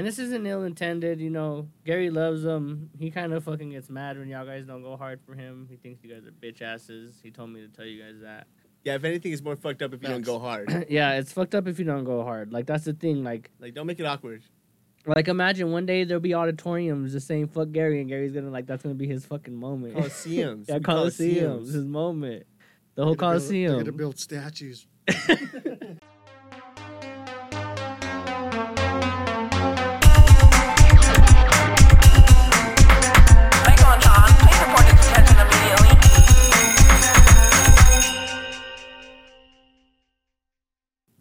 [0.00, 1.68] And this isn't ill intended, you know.
[1.84, 2.88] Gary loves him.
[2.98, 5.66] He kind of fucking gets mad when y'all guys don't go hard for him.
[5.68, 7.20] He thinks you guys are bitch asses.
[7.22, 8.46] He told me to tell you guys that.
[8.82, 10.86] Yeah, if anything, it's more fucked up if you don't go hard.
[10.88, 12.50] yeah, it's fucked up if you don't go hard.
[12.50, 13.22] Like that's the thing.
[13.22, 14.42] Like, like, don't make it awkward.
[15.04, 18.64] like imagine one day there'll be auditoriums just saying "fuck Gary" and Gary's gonna like
[18.66, 19.96] that's gonna be his fucking moment.
[19.96, 20.64] Coliseums.
[20.70, 22.46] yeah, Be Coliseums, his moment.
[22.94, 23.78] The whole They're build- They're Coliseum.
[23.80, 24.86] gonna build statues.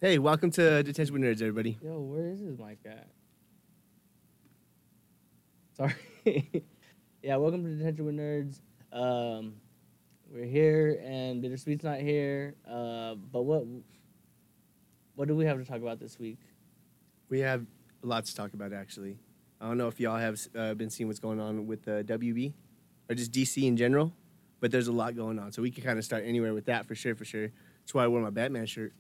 [0.02, 1.78] Hey, welcome to Detention with Nerds, everybody.
[1.84, 3.10] Yo, where is this mic at?
[5.76, 5.94] Sorry.
[7.22, 8.62] yeah, welcome to Detention with Nerds.
[8.94, 9.56] Um,
[10.32, 12.56] we're here and Bittersweet's not here.
[12.66, 13.66] Uh, but what
[15.16, 16.40] what do we have to talk about this week?
[17.28, 17.66] We have
[18.02, 19.20] lots to talk about, actually.
[19.60, 22.54] I don't know if y'all have uh, been seeing what's going on with the WB
[23.10, 24.14] or just DC in general,
[24.62, 25.52] but there's a lot going on.
[25.52, 27.50] So we can kind of start anywhere with that for sure, for sure.
[27.82, 28.94] That's why I wore my Batman shirt.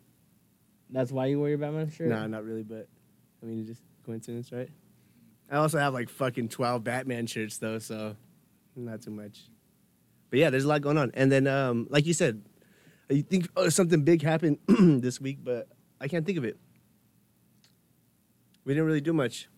[0.90, 2.08] That's why you wear your Batman shirt.
[2.08, 2.88] Nah, not really, but
[3.42, 4.70] I mean, it's just coincidence, right?
[5.52, 8.16] I also have like fucking 12 Batman shirts, though, so
[8.76, 9.40] not too much.
[10.30, 11.12] But yeah, there's a lot going on.
[11.14, 12.44] And then, um, like you said,
[13.10, 15.68] you think oh, something big happened this week, but
[16.00, 16.58] I can't think of it.
[18.64, 19.50] We didn't really do much.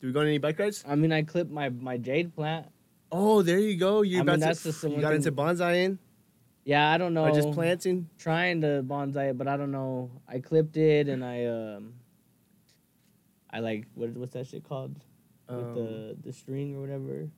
[0.00, 0.84] Did we go on any bike rides?
[0.86, 2.66] I mean, I clipped my my jade plant.
[3.10, 4.02] Oh, there you go.
[4.02, 5.98] You're I about mean, to, that's just the you got into bonsaiing
[6.64, 7.24] Yeah, I don't know.
[7.24, 8.08] or just planting.
[8.18, 10.10] Trying to bonsai it, but I don't know.
[10.28, 11.94] I clipped it and I um.
[13.50, 14.98] I like what what's that shit called?
[15.48, 17.28] With Um, the the string or whatever.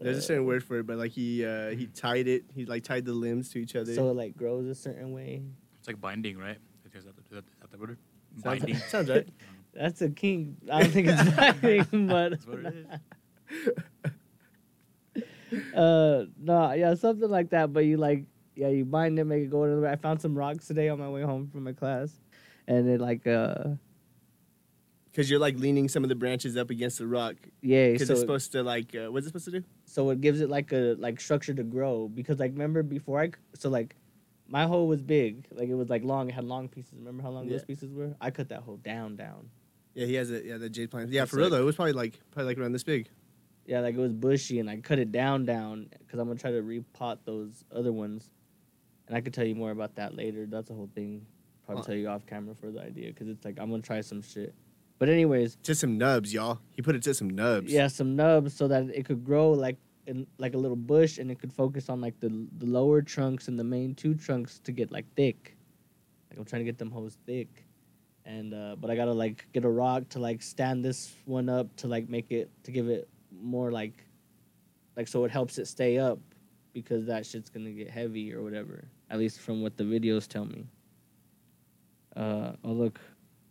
[0.00, 2.44] There's a certain word for it, but like he uh, he tied it.
[2.54, 3.94] He like tied the limbs to each other.
[3.94, 5.42] so it like grows a certain way.
[5.78, 6.58] It's like binding, right?
[6.94, 7.98] Is that, is that, is that the word?
[8.42, 8.76] Sounds- Binding.
[8.76, 9.28] sounds right.
[9.74, 10.56] That's a king.
[10.72, 12.74] I don't think it's binding, but That's what it
[13.52, 14.12] is.
[15.74, 17.72] uh no, yeah, something like that.
[17.72, 19.90] But you like yeah, you bind it, make it go another way.
[19.90, 22.18] I found some rocks today on my way home from my class,
[22.66, 23.74] and it like uh
[25.12, 27.36] Because you're like leaning some of the branches up against the rock.
[27.62, 29.64] yeah, Because so it's it- supposed to like, uh, what's it supposed to do?
[29.84, 33.30] so it gives it like a like structure to grow because like remember before I
[33.54, 33.94] so like
[34.48, 37.30] my hole was big like it was like long it had long pieces remember how
[37.30, 37.52] long Yeah.
[37.52, 39.48] those pieces were I cut that hole down down
[39.94, 41.10] Yeah, he has a yeah the jade plant.
[41.10, 43.08] Yeah, for real like- though, it was probably like probably like around this big.
[43.66, 46.52] Yeah like it was bushy and I cut it down down because I'm gonna try
[46.52, 48.30] to repot those other ones.
[49.08, 50.46] And I could tell you more about that later.
[50.46, 51.26] That's the whole thing.
[51.64, 54.22] Probably tell you off camera for the idea because it's like I'm gonna try some
[54.22, 54.54] shit.
[54.98, 55.56] But anyways.
[55.62, 56.60] Just some nubs, y'all.
[56.72, 57.72] He put it to some nubs.
[57.72, 61.30] yeah some nubs so that it could grow like in like a little bush and
[61.30, 64.72] it could focus on like the the lower trunks and the main two trunks to
[64.72, 65.56] get like thick.
[66.30, 67.64] Like i'm trying to get them hoes thick.
[68.24, 71.74] And uh but i gotta like get a rock to like stand this one up
[71.76, 73.08] to like make it to give it
[73.40, 74.04] more like
[74.96, 76.18] like so it helps it stay up
[76.72, 80.44] because that shit's gonna get heavy or whatever at least from what the videos tell
[80.44, 80.66] me
[82.16, 83.00] uh oh look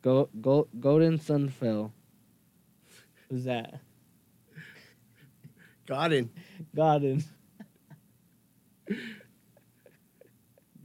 [0.01, 1.91] go go golden sunfell
[3.29, 3.79] who's that
[5.85, 6.31] Garden.
[6.75, 7.23] Garden.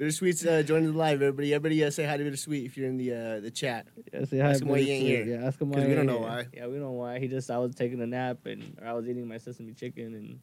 [0.00, 1.52] Bittersweet's uh, joining the live, everybody.
[1.52, 3.86] Everybody uh, say hi to Bittersweet if you're in the uh, the chat.
[4.10, 5.26] Yeah, say hi, Ask him why he ain't here.
[5.26, 6.26] Yeah, ask him why we don't know here.
[6.26, 6.46] why.
[6.54, 7.18] Yeah, we don't know why.
[7.18, 10.14] He just I was taking a nap and or I was eating my sesame chicken
[10.14, 10.40] and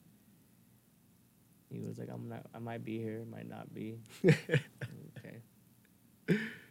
[1.71, 3.97] he was like, I'm not I might be here, might not be.
[4.23, 5.41] okay.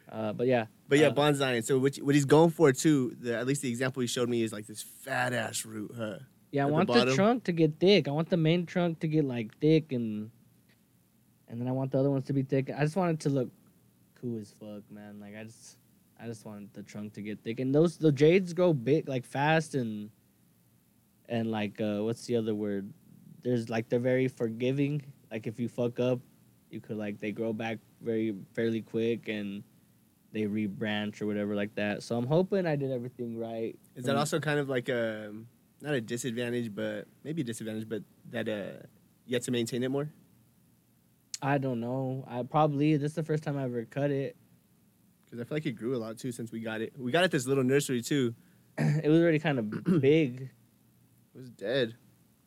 [0.08, 0.66] Uh, but yeah.
[0.88, 1.64] But yeah, uh, bonsaiing.
[1.64, 4.44] So what, what he's going for too, the, at least the example he showed me
[4.44, 6.18] is like this fat ass root, huh?
[6.53, 8.06] Yeah, I at the want the, trunk to get thick.
[8.06, 10.30] I want the main trunk to get like thick and
[11.49, 12.71] and then I want the other ones to be thick.
[12.77, 13.49] I just want it to look
[14.21, 15.21] cool as fuck, man.
[15.21, 15.79] Like I just
[16.21, 17.61] I just want the trunk to get thick.
[17.61, 20.11] And those the jades grow big like fast and
[21.29, 22.93] and like uh what's the other word?
[23.43, 25.03] There's like they're very forgiving.
[25.31, 26.21] Like if you fuck up,
[26.71, 29.63] you could like they grow back very fairly quick and
[30.33, 32.03] they rebranch or whatever like that.
[32.03, 33.78] So I'm hoping I did everything right.
[33.95, 35.33] Is that also kind of like a
[35.81, 38.87] not a disadvantage, but maybe a disadvantage, but that uh
[39.27, 40.10] you have to maintain it more?
[41.42, 42.24] I don't know.
[42.28, 44.36] I probably this is the first time I ever cut it.
[45.24, 46.92] Because I feel like it grew a lot too since we got it.
[46.98, 48.34] We got it this little nursery too.
[48.78, 50.42] it was already kind of big.
[51.34, 51.94] It was dead.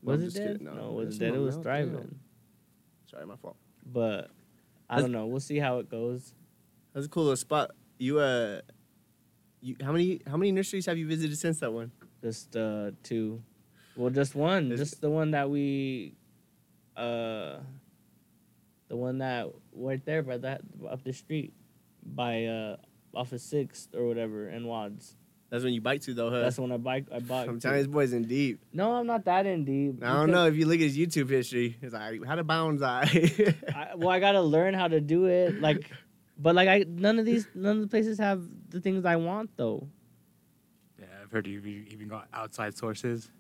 [0.02, 0.48] Was I'm it dead?
[0.60, 0.66] kidding.
[0.66, 1.34] No, No, it wasn't dead.
[1.36, 1.94] It was thriving.
[1.94, 2.20] damn.
[3.12, 3.58] Sorry, my fault.
[3.86, 4.30] But
[4.90, 5.28] I That's- don't know.
[5.28, 6.34] We'll see how it goes.
[6.94, 7.72] That's a cool little spot.
[8.00, 8.62] You uh,
[9.62, 11.92] you how many how many nurseries have you visited since that one?
[12.24, 13.44] Just uh two.
[13.96, 14.72] Well, just one.
[14.72, 16.16] Is- just the one that we
[16.96, 17.58] uh
[19.10, 21.54] one that right there by that up the street
[22.06, 22.76] by uh
[23.14, 25.16] off of sixth or whatever in Wads.
[25.50, 26.42] That's when you bite to though, huh?
[26.42, 27.06] That's when I bike.
[27.12, 27.50] I bought.
[27.50, 28.64] I'm telling you, this boy's in deep.
[28.72, 30.04] No, I'm not that in deep.
[30.04, 31.76] I don't know if you look at his YouTube history.
[31.82, 33.56] It's like how to bonsai.
[33.76, 35.60] I, well, I gotta learn how to do it.
[35.60, 35.90] Like,
[36.38, 39.50] but like I none of these none of the places have the things I want
[39.58, 39.88] though.
[41.00, 43.32] Yeah, I've heard you've even got outside sources.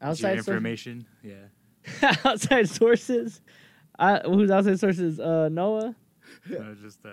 [0.00, 0.48] Outside sources.
[0.48, 1.06] information.
[1.22, 2.14] Yeah.
[2.24, 3.40] outside sources.
[4.02, 5.20] Uh, who's outside sources?
[5.20, 5.94] Uh, Noah.
[6.50, 7.10] No, just uh,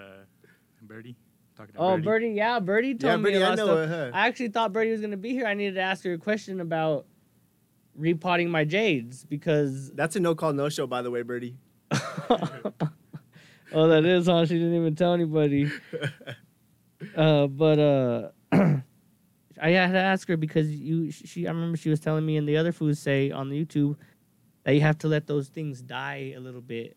[0.82, 1.16] Birdie.
[1.56, 2.04] Talking to Oh, Birdie.
[2.06, 2.30] Birdie.
[2.36, 3.78] Yeah, Birdie told yeah, me Brittany, a lot I know stuff.
[3.80, 4.12] it, huh?
[4.18, 5.46] I actually thought Birdie was gonna be here.
[5.46, 7.06] I needed to ask her a question about
[7.96, 9.92] repotting my jades because.
[9.92, 11.58] That's a no call, no show, by the way, Birdie.
[11.92, 12.78] oh,
[13.88, 14.46] that is huh?
[14.46, 15.70] She didn't even tell anybody.
[17.16, 22.02] Uh, but uh, I had to ask her because you, she, I remember she was
[22.02, 23.96] telling me, and the other foods say on the YouTube
[24.70, 26.96] that you have to let those things die a little bit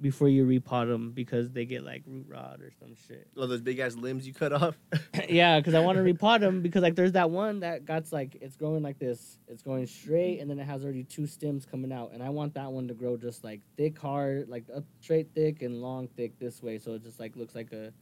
[0.00, 3.28] before you repot them because they get like root rot or some shit.
[3.38, 4.76] All those big ass limbs you cut off.
[5.28, 8.38] yeah, because I want to repot them because like there's that one that got like
[8.40, 9.38] it's growing like this.
[9.46, 12.54] It's going straight and then it has already two stems coming out, and I want
[12.54, 16.36] that one to grow just like thick, hard, like up straight, thick, and long, thick
[16.40, 16.78] this way.
[16.78, 17.92] So it just like looks like a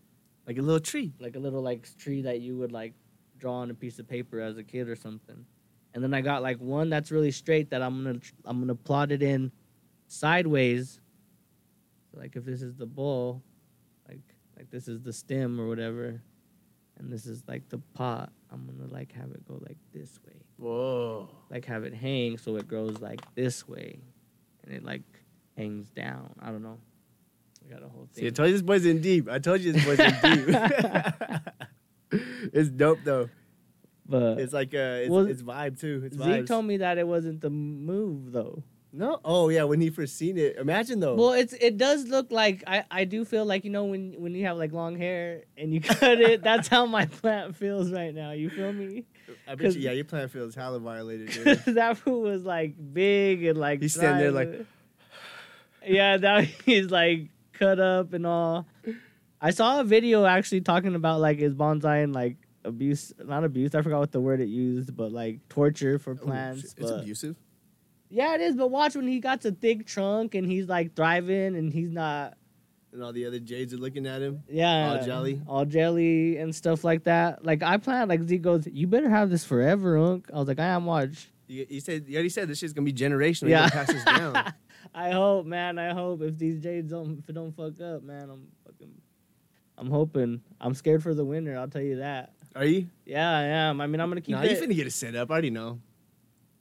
[0.46, 1.12] like a little tree.
[1.20, 2.94] like a little like tree that you would like
[3.38, 5.44] draw on a piece of paper as a kid or something.
[5.94, 9.12] And then I got like one that's really straight that I'm gonna I'm gonna plot
[9.12, 9.52] it in
[10.06, 11.00] sideways.
[12.10, 13.42] So like if this is the bull,
[14.08, 14.22] like
[14.56, 16.20] like this is the stem or whatever,
[16.98, 18.32] and this is like the pot.
[18.50, 21.28] I'm gonna like have it go like this way, Whoa.
[21.50, 23.98] like have it hang so it grows like this way,
[24.64, 25.02] and it like
[25.56, 26.30] hangs down.
[26.40, 26.78] I don't know.
[27.62, 29.28] We got a whole See, I told you this boy's in deep.
[29.30, 30.56] I told you this boy's in deep.
[32.52, 33.28] it's dope though.
[34.06, 36.02] But It's like uh, it's, Well, it's vibe too.
[36.04, 36.46] It's Zeke vibes.
[36.48, 38.62] told me that it wasn't the move though.
[38.94, 39.20] No.
[39.24, 40.56] Oh yeah, when he first seen it.
[40.56, 41.14] Imagine though.
[41.14, 44.34] Well, it's it does look like I I do feel like you know when when
[44.34, 48.14] you have like long hair and you cut it, that's how my plant feels right
[48.14, 48.32] now.
[48.32, 49.04] You feel me?
[49.48, 49.80] I bet you.
[49.80, 51.30] Yeah, your plant feels hella violated.
[51.64, 51.74] Dude.
[51.76, 54.66] That fool was like big and like He's standing there like.
[55.86, 58.66] yeah, now he's like cut up and all.
[59.40, 63.74] I saw a video actually talking about like his bonsai and like abuse, not abuse.
[63.74, 66.64] I forgot what the word it used, but like torture for Oh, plants.
[66.64, 67.36] it's but- abusive.
[68.14, 68.56] Yeah, it is.
[68.56, 72.36] But watch when he got a thick trunk and he's like thriving and he's not.
[72.92, 74.42] And all the other jades are looking at him.
[74.50, 75.40] Yeah, All jelly?
[75.48, 77.42] all jelly and stuff like that.
[77.42, 80.28] Like I plan, like Z goes, you better have this forever, Unc.
[80.30, 80.84] I was like, I am.
[80.84, 81.30] Watch.
[81.46, 83.48] You, you said you already said this shit's gonna be generational.
[83.48, 83.62] Yeah.
[83.64, 84.52] Yeah, pass this down.
[84.94, 85.78] I hope, man.
[85.78, 88.92] I hope if these jades don't, if it don't fuck up, man, I'm fucking.
[89.78, 90.42] I'm hoping.
[90.60, 91.56] I'm scared for the winter.
[91.58, 92.34] I'll tell you that.
[92.54, 92.88] Are you?
[93.06, 93.80] Yeah, I am.
[93.80, 94.50] I mean, I'm gonna keep Nah, it.
[94.50, 95.30] you finna get it set up.
[95.30, 95.80] I already know.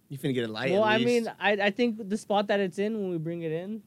[0.09, 0.71] You finna get a light.
[0.71, 3.51] well, I mean, I I think the spot that it's in when we bring it
[3.51, 3.81] in,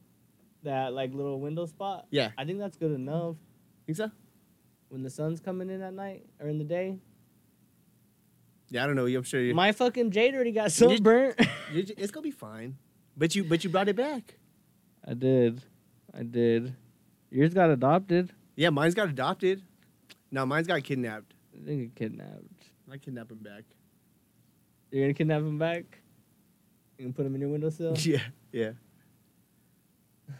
[0.62, 2.06] that like little window spot.
[2.10, 2.30] Yeah.
[2.38, 3.36] I think that's good enough.
[3.86, 4.10] think so?
[4.88, 6.98] When the sun's coming in at night or in the day,
[8.70, 9.06] Yeah, I don't know.
[9.06, 9.54] I'm sure you.
[9.54, 11.38] my fucking jade already got so You- burnt.
[11.72, 12.76] you j- it's gonna be fine.
[13.16, 14.36] But you, but you brought it back.
[15.06, 15.62] I did.
[16.12, 16.74] I did.
[17.30, 18.32] Yours got adopted.
[18.56, 19.62] Yeah, mine's got adopted.
[20.30, 21.34] No, mine's got kidnapped.
[21.54, 22.70] I think it kidnapped.
[22.90, 23.64] I kidnap him back.
[24.90, 25.84] You're gonna kidnap him back?
[26.98, 27.96] You can put him in your windowsill?
[28.00, 28.18] Yeah,
[28.52, 28.72] yeah.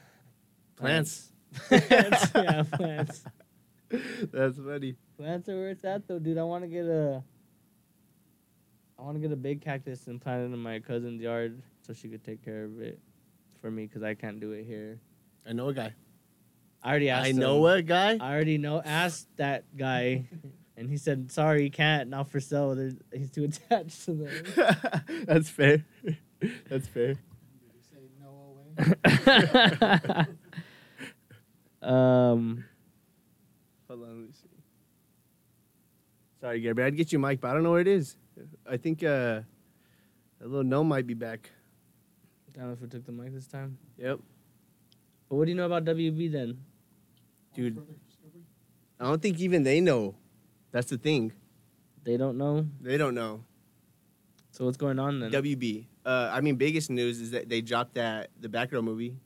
[0.76, 1.32] Plants.
[1.68, 2.30] plants.
[2.34, 3.24] yeah, plants.
[4.32, 4.96] That's funny.
[5.16, 6.38] Plants are where it's at though, dude.
[6.38, 7.22] I wanna get a
[8.98, 12.08] I wanna get a big cactus and plant it in my cousin's yard so she
[12.08, 12.98] could take care of it
[13.60, 14.98] for me because I can't do it here.
[15.46, 15.94] I know a guy.
[16.82, 17.78] I already asked I know him.
[17.78, 18.18] a guy.
[18.20, 20.28] I already know asked that guy
[20.76, 22.74] and he said, Sorry, he can't, not for sale.
[22.74, 24.44] There's, he's too attached to them.
[25.26, 25.84] That's fair.
[26.68, 27.16] That's fair.
[31.82, 32.64] um,
[33.88, 34.48] Hold on, let me see.
[36.40, 36.82] Sorry, Gabby.
[36.82, 38.16] I'd get you Mike, but I don't know where it is.
[38.68, 39.40] I think uh,
[40.40, 41.50] a little gnome might be back.
[42.54, 43.78] I don't know if we took the mic this time.
[43.98, 44.18] Yep,
[45.28, 46.58] But what do you know about WB then?
[47.54, 47.80] dude.
[48.98, 50.14] I don't think even they know.
[50.74, 51.32] That's the thing.
[52.02, 52.66] They don't know.
[52.80, 53.44] They don't know.
[54.50, 55.30] So what's going on then?
[55.30, 55.86] WB.
[56.04, 59.16] Uh, I mean, biggest news is that they dropped that the Batgirl movie,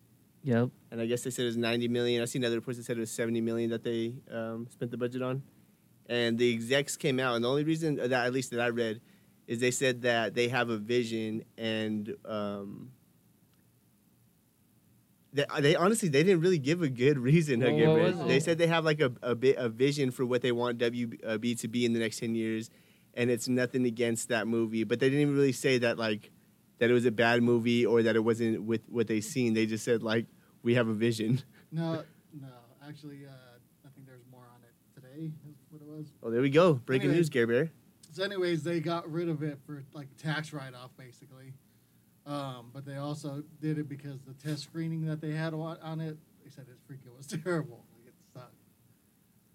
[0.42, 0.68] yep.
[0.90, 2.20] and I guess they said it was 90 million.
[2.20, 4.98] I seen other reports that said it was 70 million that they um, spent the
[4.98, 5.42] budget on,
[6.06, 9.00] and the execs came out, and the only reason that at least that I read
[9.46, 12.90] is they said that they have a vision and um,
[15.32, 17.61] they, they honestly they didn't really give a good reason.
[17.61, 18.42] Well, Huggy what was They it?
[18.44, 21.68] said they have like a, a bit a vision for what they want WB to
[21.68, 22.70] be in the next 10 years,
[23.14, 26.30] and it's nothing against that movie, but they didn't even really say that like
[26.78, 29.52] that it was a bad movie or that it wasn't with what they seen.
[29.54, 30.26] They just said like
[30.62, 31.42] we have a vision.
[31.70, 32.02] No,
[32.40, 32.49] no.
[32.88, 33.30] Actually, uh,
[33.85, 35.26] I think there's more on it today.
[35.47, 36.06] Is what it was.
[36.23, 36.73] Oh, there we go.
[36.73, 37.18] Breaking Anyway.
[37.18, 37.70] news, Gary Bear.
[38.11, 41.52] So, anyways, they got rid of it for like tax write off, basically.
[42.28, 46.00] Um, but they also did it because the test screening that they had on, on
[46.00, 47.85] it, they said it freaking was terrible.
[47.94, 48.52] Like it sucked.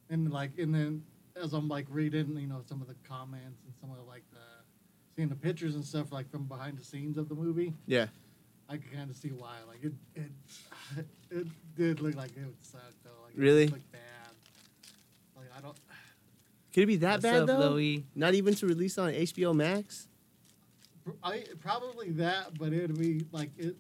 [0.10, 1.04] And like, and then
[1.42, 4.24] as I'm like reading, you know, some of the comments and some of the, like
[4.32, 4.40] the
[5.16, 8.08] seeing the pictures and stuff like from behind the scenes of the movie, Yeah.
[8.70, 9.58] I can kind of see why.
[9.68, 13.12] Like it, it, it did look like it would suck though.
[13.24, 13.66] Like Really?
[13.66, 14.02] it looked bad.
[15.36, 15.78] Like I don't.
[16.74, 17.70] Could it be that What's bad up, though?
[17.70, 18.04] Louie?
[18.16, 20.08] Not even to release on HBO Max.
[21.24, 23.76] I probably that, but it'd be like it,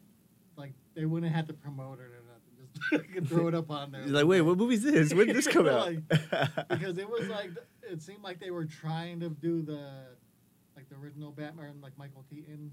[0.57, 3.19] like they wouldn't have to promote it or nothing.
[3.21, 4.01] Just throw it up on there.
[4.01, 5.13] You're like, wait, what movie's this?
[5.13, 5.93] When did this come out?
[6.69, 7.51] because it was like
[7.83, 9.89] it seemed like they were trying to do the
[10.75, 12.71] like the original Batman, like Michael Keaton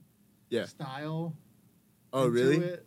[0.49, 0.65] Yeah.
[0.67, 1.35] style.
[2.13, 2.57] oh, really?
[2.59, 2.87] It.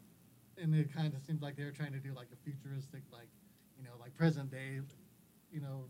[0.62, 3.28] And it kind of seemed like they were trying to do like a futuristic, like
[3.78, 4.80] you know, like present day,
[5.52, 5.86] you know,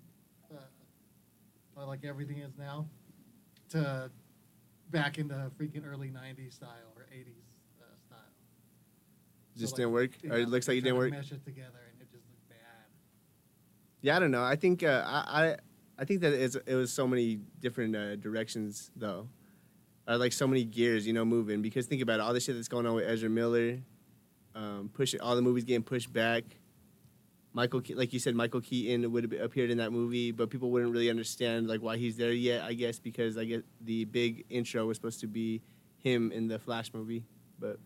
[0.53, 2.85] uh, like everything is now,
[3.69, 4.09] to
[4.93, 7.27] back in the freaking early '90s style or '80s
[7.81, 8.19] uh, style.
[9.57, 10.11] Just didn't work?
[10.29, 11.11] Or it looks like it didn't work?
[11.11, 12.57] Mesh it together, and it just looked bad.
[14.01, 14.43] Yeah, I don't know.
[14.43, 15.55] I think uh, I, I
[15.97, 19.27] I think that it's, it was so many different uh, directions though,
[20.07, 21.61] or like so many gears, you know, moving.
[21.61, 23.79] Because think about it, all the shit that's going on with Ezra Miller,
[24.55, 26.43] um, pushing all the movies getting pushed back.
[27.53, 30.71] Michael, Ke- like you said, Michael Keaton would have appeared in that movie, but people
[30.71, 32.63] wouldn't really understand like why he's there yet.
[32.63, 35.61] I guess because I guess the big intro was supposed to be
[35.97, 37.23] him in the Flash movie,
[37.59, 37.77] but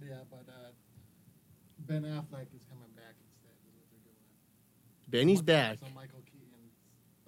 [0.00, 0.70] Yeah, but uh,
[1.80, 3.50] Ben Affleck is coming back instead.
[3.50, 5.08] Is what they're doing.
[5.08, 5.78] Benny's So- back.
[5.80, 6.72] So Michael Keaton's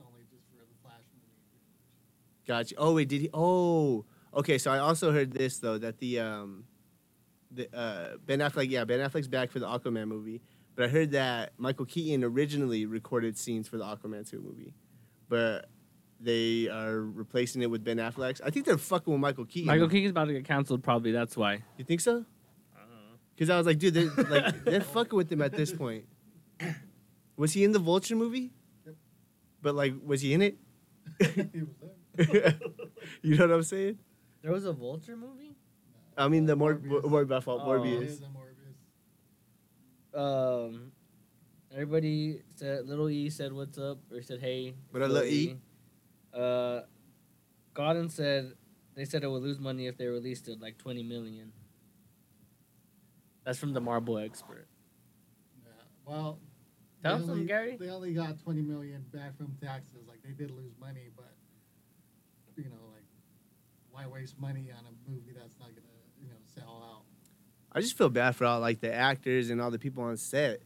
[0.07, 2.47] only just for the Flash movie.
[2.47, 2.75] Gotcha.
[2.79, 3.31] Oh wait, did he?
[3.35, 4.59] Oh, okay.
[4.59, 6.65] So I also heard this though that the um,
[7.51, 10.41] the uh, Ben Affleck, yeah, Ben Affleck's back for the Aquaman movie,
[10.75, 14.75] but I heard that Michael Keaton originally recorded scenes for the Aquaman two movie,
[15.29, 15.67] but
[16.21, 18.41] they are replacing it with Ben Affleck.
[18.45, 19.67] I think they're fucking with Michael Keaton.
[19.67, 20.83] Michael Keaton's about to get canceled.
[20.83, 21.63] Probably that's why.
[21.77, 22.19] You think so?
[22.19, 23.17] Uh-huh.
[23.35, 26.05] Because I was like, dude, they're, like they're fucking with him at this point.
[27.37, 28.53] Was he in the Vulture movie?
[28.87, 28.95] Yep.
[29.63, 30.59] But like, was he in it?
[31.19, 31.77] he was
[32.15, 32.55] there.
[33.23, 33.99] you know what I'm saying?
[34.43, 35.57] There was a Vulture movie.
[36.17, 37.09] I mean, the Mor- Morbius.
[37.11, 37.69] Mor- my fault, Oh.
[37.69, 38.03] Morbius.
[38.03, 38.75] It is a Morbius.
[40.15, 40.93] Um,
[41.73, 44.75] everybody said Little E said what's up or said hey.
[44.91, 45.57] What up, Lil Lil E?
[46.35, 46.81] Uh,
[47.75, 48.53] Godin said
[48.95, 51.53] they said it would lose money if they released it like twenty million.
[53.45, 54.67] That's from the Marvel expert.
[55.65, 55.71] Yeah.
[56.05, 56.39] Well,
[57.03, 57.77] Tell they only- Gary.
[57.81, 60.07] They only got twenty million back from taxes.
[60.07, 61.33] Like they did lose money, but
[62.57, 63.05] you know, like
[63.91, 65.89] why waste money on a movie that's not gonna
[66.21, 67.03] you know sell out?
[67.75, 70.61] I just feel bad for all like the actors and all the people on set.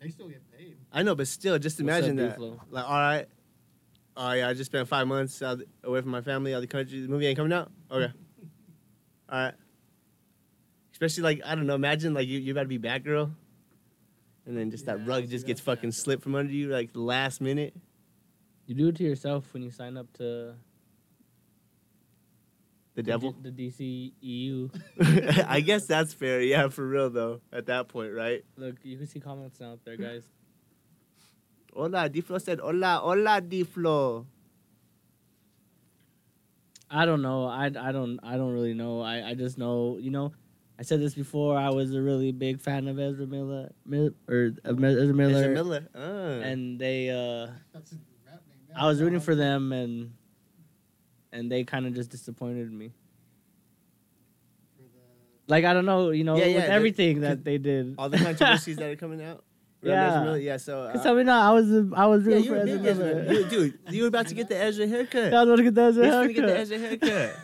[0.00, 0.76] They still get paid.
[0.92, 2.38] I know, but still, just What's imagine up, that.
[2.38, 2.60] Duflo?
[2.70, 3.26] Like, all right,
[4.16, 6.68] oh yeah, I just spent five months out, away from my family, out of the
[6.68, 7.00] country.
[7.00, 7.70] The movie ain't coming out.
[7.90, 8.12] Okay,
[9.28, 9.54] all right.
[10.92, 11.76] Especially like I don't know.
[11.76, 13.30] Imagine like you you about to be Batgirl,
[14.44, 17.00] and then just that rug just gets fucking jacked slipped from under you like the
[17.00, 17.74] last minute.
[18.66, 20.54] You do it to yourself when you sign up to
[22.96, 23.34] The devil.
[23.42, 24.68] the DC EU.
[25.46, 26.40] I guess that's fair.
[26.40, 27.40] Yeah, for real though.
[27.52, 28.42] At that point, right?
[28.56, 30.24] Look, you can see comments now out there, guys.
[31.74, 34.24] Hola, Diflo said, "Hola, hola, Diflo."
[36.90, 37.44] I don't know.
[37.46, 39.00] I, I don't I don't really know.
[39.02, 40.32] I, I just know you know.
[40.78, 41.56] I said this before.
[41.58, 45.54] I was a really big fan of Ezra Miller, Mil, or of Ezra Miller, Ezra
[45.54, 45.88] Miller.
[45.94, 46.44] Ah.
[46.48, 47.10] and they.
[47.10, 48.58] uh That's a rap name.
[48.74, 48.84] now.
[48.84, 50.12] I was rooting for them, and
[51.36, 52.92] and they kind of just disappointed me.
[55.48, 57.94] Like I don't know, you know, Yeah, yeah, with everything that they did.
[57.98, 59.44] all the controversies that are coming out.
[59.82, 60.24] Yeah.
[60.24, 60.38] Miller.
[60.38, 60.56] yeah.
[60.56, 63.32] So, Cause uh, tell me now, I was I was yeah, rooting you for Ezra.
[63.32, 65.32] You, dude, you were about to get the Ezra haircut.
[65.32, 67.10] I was about to get the Ezra gonna get the haircut.
[67.10, 67.36] Ezra haircut.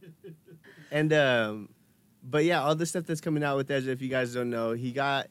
[0.90, 1.68] and um,
[2.24, 3.92] but yeah, all the stuff that's coming out with Ezra.
[3.92, 5.28] If you guys don't know, he got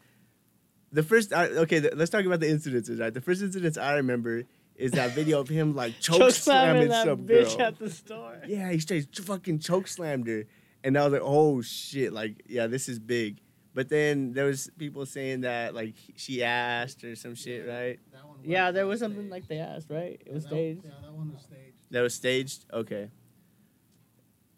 [0.94, 1.34] the first.
[1.34, 3.02] Uh, okay, the, let's talk about the incidences.
[3.02, 4.44] Right, the first incidents I remember
[4.80, 7.68] is that video of him like choke, Choke slamming slamming that some bitch girl.
[7.68, 8.38] at the store.
[8.48, 10.46] Yeah, he straight fucking choke slammed her,
[10.84, 13.42] and I was like, oh shit, like yeah, this is big.
[13.76, 17.78] But then there was people saying that like she asked or some shit, Yeah.
[17.80, 18.00] right?
[18.14, 19.14] that one Yeah, there was staged.
[19.14, 20.20] something like they asked, right?
[20.20, 20.82] It Yeah, was that- staged.
[20.86, 21.76] Yeah, that one was staged.
[21.92, 22.66] That was staged.
[22.74, 23.10] Okay,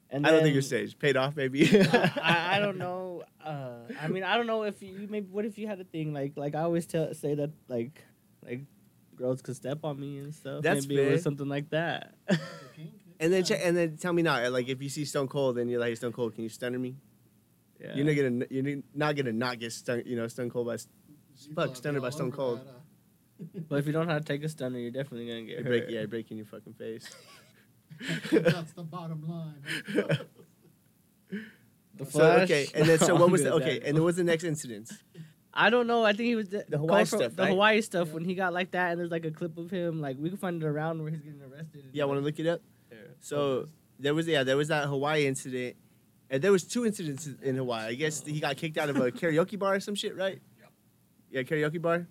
[0.09, 0.99] And I don't think it then- was staged.
[0.99, 1.67] Paid off, maybe.
[2.21, 3.23] I, I don't know.
[3.43, 5.27] Uh, I mean, I don't know if you maybe.
[5.31, 8.03] What if you had a thing like like I always tell say that like
[8.45, 8.61] like
[9.21, 10.63] girls could step on me and stuff.
[10.63, 12.15] That's maybe it was something like that.
[13.23, 13.49] And then Yeah.
[13.49, 15.95] check, and then tell me now, like if you see Stone Cold and you're like
[15.95, 16.95] Stone Cold, can you stunner me?
[17.79, 17.93] yeah.
[17.95, 20.73] You're not gonna you're not gonna not get stung, you know, Stone Cold by.
[20.73, 20.79] You
[21.49, 22.59] fuck, probably stunned by Stone Cold.
[22.59, 25.49] uh, But if you don't know how to take a stunner, you're definitely gonna get
[25.59, 25.65] You hurt.
[25.65, 27.07] break, yeah, breaking your fucking face.
[28.31, 29.61] That's the bottom line.
[31.97, 32.43] The So Flash.
[32.43, 34.15] okay, and then so what was the I'm good at okay, and then what was
[34.15, 34.89] the next incident?
[35.53, 36.03] I don't know.
[36.05, 37.45] I think he was the, The Hawaii going from- stuff, The?
[37.47, 38.13] Hawaii stuff Yeah.
[38.13, 39.99] when he got like that, and there's like a clip of him.
[39.99, 41.89] Like we can find it around where he's getting arrested.
[41.91, 42.61] Yeah, I want to look it up?
[42.89, 43.67] to So
[43.99, 45.75] there was yeah, there was that Hawaii incident,
[46.29, 47.87] and there was two incidents in Hawaii.
[47.89, 50.41] I guess he got kicked out of a karaoke bar or some shit, right?
[51.29, 52.07] Yeah, karaoke bar,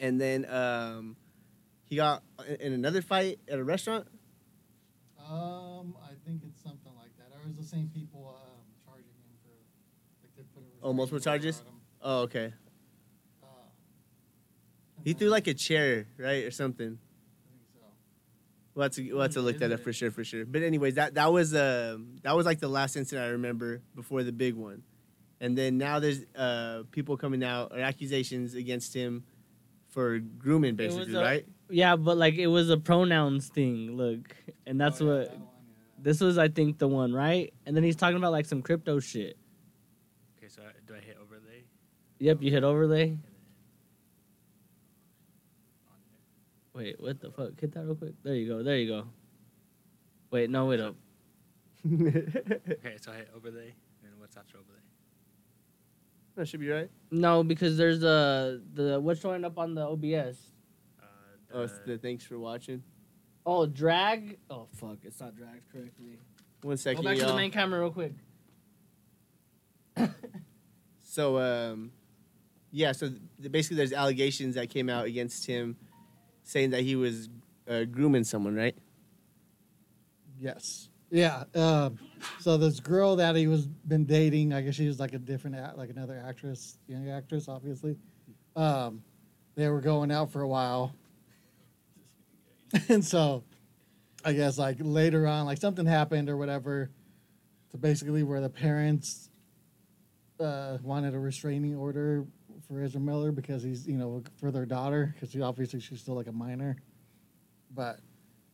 [0.00, 1.16] and then um,
[1.84, 4.06] he got in- in another fight at a restaurant.
[5.18, 7.28] Um, I think it's something like that.
[7.34, 9.52] Or it was the same people um, charging him for
[10.22, 11.73] like they put a Oh, multiple restraining order charges?
[12.04, 12.18] On him.
[12.18, 12.52] Oh, okay.
[13.42, 13.46] Uh,
[15.04, 16.98] He threw like a chair, right, or something.
[16.98, 17.80] I think so.
[18.74, 20.44] We'll have to, we'll have to look that up for sure, for sure.
[20.44, 24.22] But anyways, that that was um that was like the last incident I remember before
[24.22, 24.82] the big one,
[25.40, 29.24] and then now there's uh people coming out or accusations against him
[29.90, 31.46] for grooming, basically, a- right?
[31.70, 33.96] Yeah, but like it was a pronouns thing.
[33.96, 36.02] Look, and that's Oh, yeah, what that one, yeah.
[36.02, 36.36] this was.
[36.38, 39.36] I think the one right, and then he's talking about like some crypto shit.
[40.36, 41.64] Okay, so do I hit overlay?
[42.18, 43.02] Yep, you hit overlay.
[43.02, 43.30] And then
[45.88, 45.94] on
[46.74, 46.82] there.
[46.84, 47.60] Wait, what the fuck?
[47.60, 48.14] Hit that real quick.
[48.22, 48.62] There you go.
[48.62, 49.04] There you go.
[50.30, 50.94] Wait, no, wait up.
[51.86, 54.78] Okay, so I hit overlay, and what's after overlay?
[56.36, 56.90] that should be right.
[57.12, 60.38] No, because there's uh the what's showing up on the OBS.
[61.00, 61.04] Uh,
[61.52, 62.82] Oh, it's the- the thanks for watching.
[63.46, 64.38] Oh, drag.
[64.50, 66.18] Oh fuck, it's not dragged correctly.
[66.62, 67.04] One second.
[67.04, 68.14] Go second, back to the main camera real quick.
[71.02, 71.92] So, um,
[72.74, 75.76] yeah, so th- basically, there's allegations that came out against him,
[76.42, 77.28] saying that he was
[77.70, 78.76] uh, grooming someone, right?
[80.40, 80.88] Yes.
[81.08, 81.44] Yeah.
[81.54, 82.00] Um,
[82.40, 85.56] so this girl that he was been dating, I guess she was like a different,
[85.78, 87.96] like another actress, young actress, obviously.
[88.56, 89.04] Um,
[89.54, 90.92] they were going out for a while,
[92.88, 93.44] and so
[94.24, 96.90] I guess like later on, like something happened or whatever,
[97.70, 99.30] to basically where the parents
[100.40, 102.26] uh, wanted a restraining order
[102.74, 106.14] for Ezra Miller because he's you know for their daughter because she obviously she's still
[106.14, 106.76] like a minor,
[107.74, 108.00] but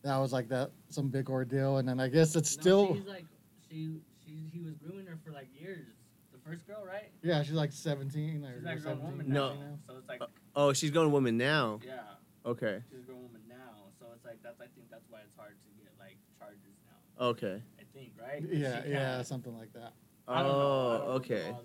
[0.03, 3.25] that was like that some big ordeal, and then I guess it's still she's like
[3.69, 5.87] she she he was grooming her for like years.
[6.33, 7.11] The first girl, right?
[7.23, 9.19] yeah she's like seventeen or She's like a grown seventeen.
[9.19, 9.49] woman No.
[9.55, 9.79] now.
[9.87, 11.81] So it's like uh, Oh, she's going woman now.
[11.85, 12.01] yeah,
[12.47, 13.89] Okay, she's a grown woman now.
[13.99, 17.27] So it's like that's I think that's why it's hard to get like charges now.
[17.27, 17.63] okay.
[17.79, 18.43] I think right?
[18.51, 19.93] Yeah, yeah, something like that.
[20.29, 20.59] I don't know.
[20.59, 21.51] I Oh, don't know oh, okay.
[21.51, 21.65] laws,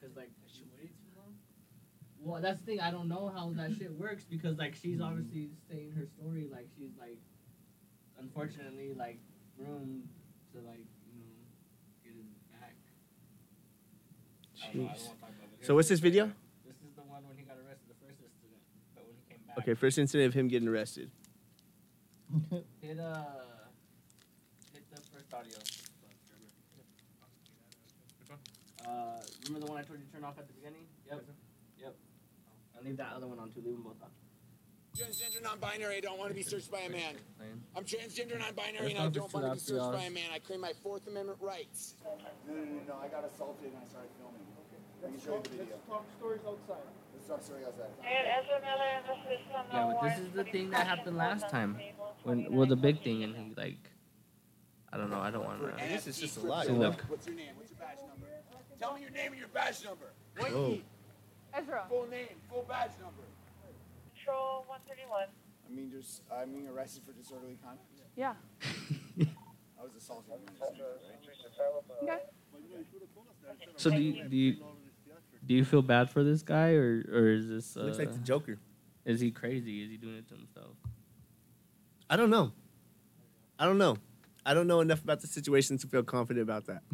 [0.00, 1.34] Cause like she waited too long.
[2.26, 2.80] Well, that's the thing.
[2.80, 6.66] I don't know how that shit works because like she's obviously saying her story like
[6.76, 7.18] she's like,
[8.18, 9.20] unfortunately like
[9.56, 10.02] room
[10.52, 11.38] to like you know
[12.02, 12.74] get his back.
[14.58, 14.74] I I Jeez.
[14.74, 15.66] wanna talk about it.
[15.66, 16.32] So what's this video?
[16.66, 18.58] This is the one when he got arrested, the first incident,
[18.96, 19.58] but when he came back.
[19.58, 21.12] Okay, first incident of him getting arrested.
[22.82, 23.22] Hit uh,
[24.74, 25.58] hit the first audio.
[28.84, 30.86] Uh, remember the one I told you to turn off at the beginning?
[31.08, 31.22] Yep.
[32.86, 32.94] Yep.
[32.94, 33.60] I'll leave that other one on too.
[33.64, 34.10] Leave them both on.
[34.96, 35.96] Transgender, non-binary.
[35.96, 37.16] I don't want to be searched by a man.
[37.76, 40.30] I'm transgender, non-binary, and I don't want to be searched by a man.
[40.32, 41.96] I claim my Fourth Amendment rights.
[42.02, 42.94] No, no, no, no.
[43.02, 44.40] I got assaulted and I started filming.
[44.72, 44.80] Okay.
[45.04, 45.74] I can show you the video.
[45.74, 46.86] Let's talk stories outside.
[47.12, 47.90] Let's talk stories outside.
[49.72, 51.78] Yeah, but this is the thing that happened last time.
[52.22, 53.90] When well the big thing and he like,
[54.92, 55.20] I don't know.
[55.20, 55.74] I don't want to.
[55.74, 56.64] I guess it's just a lot.
[56.64, 57.02] So you look.
[57.08, 57.54] What's your name?
[57.56, 58.28] What's your badge number?
[58.80, 60.14] Tell me your name and your badge number.
[60.38, 60.78] Whoa.
[61.56, 61.84] Ezra.
[61.88, 63.24] Full name, full badge number.
[64.14, 65.24] Control 131.
[65.66, 67.88] I mean, just I'm being arrested for disorderly conduct.
[68.16, 68.34] Yeah.
[69.78, 70.30] I was assaulted.
[70.30, 70.84] when I was younger,
[72.02, 72.20] right?
[72.20, 73.66] Okay.
[73.76, 74.56] So do you, do you
[75.46, 78.18] do you feel bad for this guy or or is this uh, Looks like the
[78.18, 78.58] Joker.
[79.04, 79.82] is he crazy?
[79.82, 80.76] Is he doing it to himself?
[82.08, 82.52] I don't know.
[83.58, 83.96] I don't know.
[84.44, 86.82] I don't know enough about the situation to feel confident about that.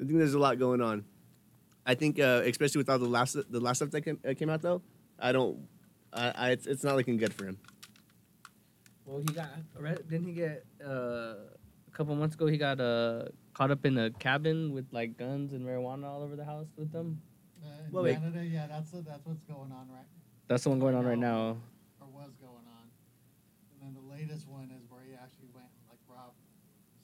[0.00, 1.04] I think there's a lot going on.
[1.84, 4.48] I think, uh, especially with all the last the last stuff that came, uh, came
[4.50, 4.82] out, though,
[5.18, 5.58] I don't.
[6.12, 7.58] I, I it's, it's not looking good for him.
[9.04, 10.08] Well, he got arrested.
[10.08, 12.46] Didn't he get uh, a couple months ago?
[12.46, 16.36] He got uh, caught up in a cabin with like guns and marijuana all over
[16.36, 17.20] the house with them.
[17.64, 18.14] Uh, in Well, wait.
[18.14, 20.06] Canada, yeah, that's the, that's what's going on right
[20.48, 21.56] That's the one going on right now.
[22.00, 22.86] or was going on.
[23.74, 26.38] And then the latest one is where he actually went and like robbed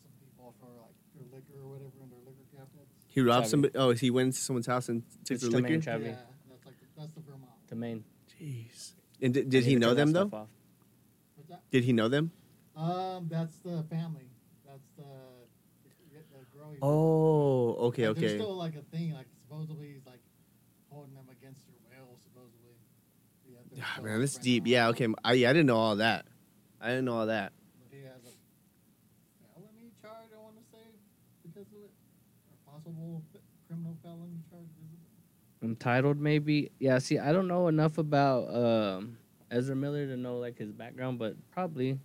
[0.02, 2.97] some people for like their liquor or whatever in their liquor cabinets.
[3.08, 3.50] He robbed Chavi.
[3.50, 3.74] somebody.
[3.76, 5.68] Oh, he went into someone's house and took It's the to liquor.
[5.70, 6.04] Maine, Chavi.
[6.06, 6.16] Yeah,
[6.48, 7.50] that's like the, that's the Vermont.
[7.68, 8.04] The Maine.
[8.40, 8.92] Jeez.
[9.20, 10.26] And did, did he know them though?
[11.34, 11.62] What's that?
[11.70, 12.30] Did he know them?
[12.76, 14.28] Um, that's the family.
[14.64, 15.02] That's the
[16.12, 16.76] the, the girl.
[16.82, 18.38] Oh, okay, Like, There's okay.
[18.38, 19.14] still like a thing.
[19.14, 20.20] Like supposedly he's like
[20.90, 22.16] holding them against their will.
[22.22, 22.76] Supposedly.
[23.50, 24.62] Yeah, they're Ah, man, like, that's deep.
[24.64, 25.08] and Yeah, okay.
[25.24, 26.26] I, yeah, I didn't know all that.
[26.80, 27.52] I didn't know all that.
[27.82, 28.30] But he has a
[30.00, 30.30] charge.
[30.32, 30.86] I want to say
[31.42, 31.90] because of it,
[32.52, 34.64] or possible f- criminal felony charge.
[35.62, 36.70] Entitled, maybe.
[36.78, 36.98] Yeah.
[36.98, 39.18] See, I don't know enough about um,
[39.50, 41.98] Ezra Miller to know like his background, but probably,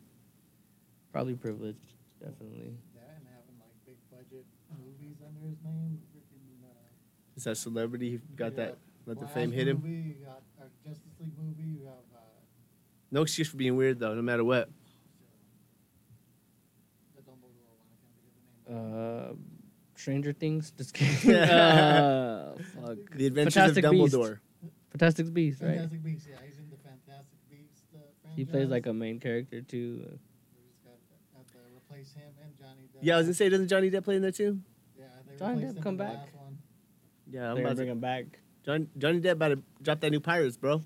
[1.11, 2.73] probably privileged, definitely.
[2.95, 5.99] That and having like big budget movies under his name.
[6.15, 8.77] Freaking, uh, Is that celebrity who got you that?
[9.05, 9.77] Let the Flash fame hit him.
[9.77, 11.79] Movie, you got our Justice League movie.
[11.79, 11.93] You have.
[12.15, 12.19] Uh,
[13.11, 14.69] No excuse for being weird though, no matter what.
[17.15, 17.87] the Dumbledore one.
[17.91, 19.33] I can't think of the name.
[19.37, 19.52] Uh,
[20.03, 20.71] Stranger Things.
[20.71, 21.33] Just kidding.
[21.33, 22.97] uh, fuck.
[23.15, 24.15] The Adventures Fantastic of Beasts.
[24.15, 24.39] Dumbledore.
[24.91, 25.69] Fantastic Beasts, right?
[25.75, 26.27] Fantastic Beasts.
[26.29, 28.35] Yeah, he's in the Fantastic Beasts uh, franchise.
[28.37, 30.03] He plays like a main character too.
[30.03, 30.99] We just got,
[31.33, 32.99] got to replace him and Johnny Depp.
[33.01, 34.59] Yeah, I was gonna say, doesn't Johnny Depp play in there too?
[34.99, 36.13] Yeah, they Johnny Depp him come in the back?
[36.17, 36.57] last one.
[37.31, 38.25] Yeah, I'm They're gonna bring him back.
[38.65, 40.77] John, Johnny Depp about to drop that new Pirates, bro.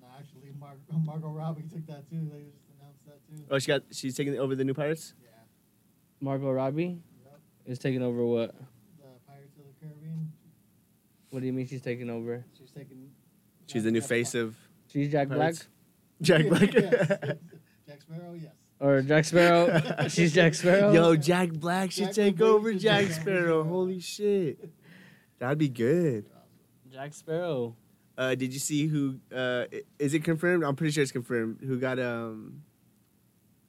[0.00, 2.30] No, actually, Mar- Margot Robbie took that too.
[2.32, 3.42] They just announced that too.
[3.50, 5.14] Oh, she got she's taking over the new Pirates.
[5.20, 5.30] Yeah,
[6.20, 6.98] Margot Robbie yep.
[7.66, 8.54] Is taking over what?
[8.98, 10.32] The Pirates of the Caribbean.
[11.30, 12.44] What do you mean she's taking over?
[12.58, 13.10] She's taking.
[13.66, 14.54] She's the new face of
[14.88, 15.54] She's Jack Black
[16.20, 16.72] Jack Black.
[16.74, 17.36] Yes.
[17.88, 18.34] Jack Sparrow.
[18.34, 18.52] Yes.
[18.80, 20.08] or Jack Sparrow?
[20.08, 20.92] she's Jack Sparrow.
[20.92, 23.64] Yo, Jack Black should Jack take over Jack Sparrow.
[23.64, 24.70] Holy shit,
[25.38, 26.26] that'd be good.
[26.92, 27.76] Jack Sparrow.
[28.16, 29.16] Uh, did you see who?
[29.34, 29.64] Uh,
[29.98, 30.64] is it confirmed?
[30.64, 31.58] I'm pretty sure it's confirmed.
[31.62, 32.62] Who got um,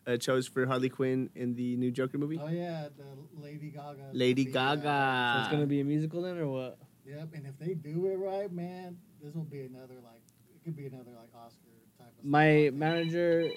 [0.07, 2.39] uh, chose for Harley Quinn in the new Joker movie?
[2.41, 3.05] Oh yeah, the
[3.41, 4.09] Lady Gaga.
[4.11, 5.31] is Lady gonna uh, Gaga.
[5.33, 6.77] So it's gonna be a musical then, or what?
[7.05, 10.21] Yep, and if they do it right, man, this will be another like
[10.55, 12.25] it could be another like Oscar type of.
[12.25, 12.75] My stuff.
[12.79, 13.49] manager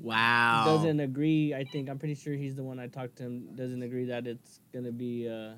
[0.00, 0.62] Wow.
[0.64, 1.52] doesn't agree.
[1.54, 3.54] I think I'm pretty sure he's the one I talked to him.
[3.56, 5.54] Doesn't agree that it's gonna be uh,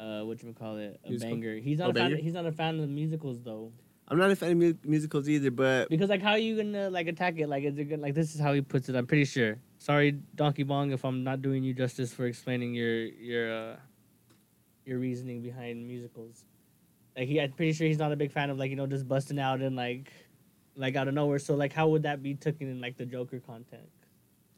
[0.00, 1.34] uh, what you call it, a Musical?
[1.36, 1.56] banger.
[1.56, 2.10] He's not Oh, a fan.
[2.10, 2.16] banger?
[2.22, 3.72] He's not a fan of musicals though.
[4.10, 6.90] I'm not a fan of mu- musicals either, but Because like, how are you gonna
[6.90, 7.48] like attack it?
[7.48, 8.96] Like, is it gonna, like this is how he puts it?
[8.96, 9.58] I'm pretty sure.
[9.78, 13.76] Sorry, Donkey Bong, if I'm not doing you justice for explaining your your uh,
[14.84, 16.44] your reasoning behind musicals.
[17.16, 19.06] Like, he, I'm pretty sure he's not a big fan of like you know just
[19.06, 20.12] busting out and like
[20.76, 21.38] like out of nowhere.
[21.38, 23.88] So like, how would that be taken in like the Joker content?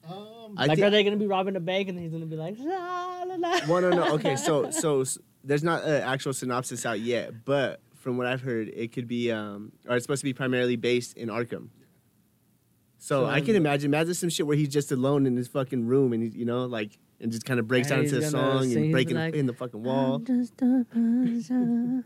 [0.09, 2.57] Um, like, thi- are they gonna be robbing a bank and he's gonna be like,
[2.59, 3.61] la, la, la.
[3.69, 4.15] well, no, no.
[4.15, 8.43] Okay, so so s- there's not an actual synopsis out yet, but from what I've
[8.43, 11.69] heard, it could be um, or it's supposed to be primarily based in Arkham.
[12.99, 15.87] So, So I can imagine, imagine some shit where he's just alone in his fucking
[15.87, 18.65] room and he's, you know, like, and just kind of breaks down into a song
[18.65, 20.19] sing, and breaking like, in the fucking wall.
[20.19, 22.05] Just a person.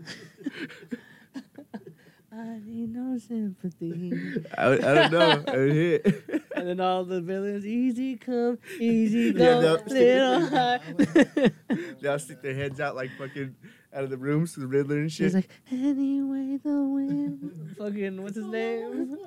[2.32, 4.12] I need no sympathy.
[4.58, 5.44] I, I don't know.
[5.48, 6.24] I would hit.
[6.56, 9.82] And then all the villains, easy come, easy Yeah, go, no.
[9.86, 10.80] little high.
[12.00, 13.54] They'll stick their heads out like fucking
[13.96, 15.24] out of the rooms to the Riddler and shit.
[15.24, 17.74] He's like, anyway, the wind.
[17.78, 19.16] Fucking, what's his name?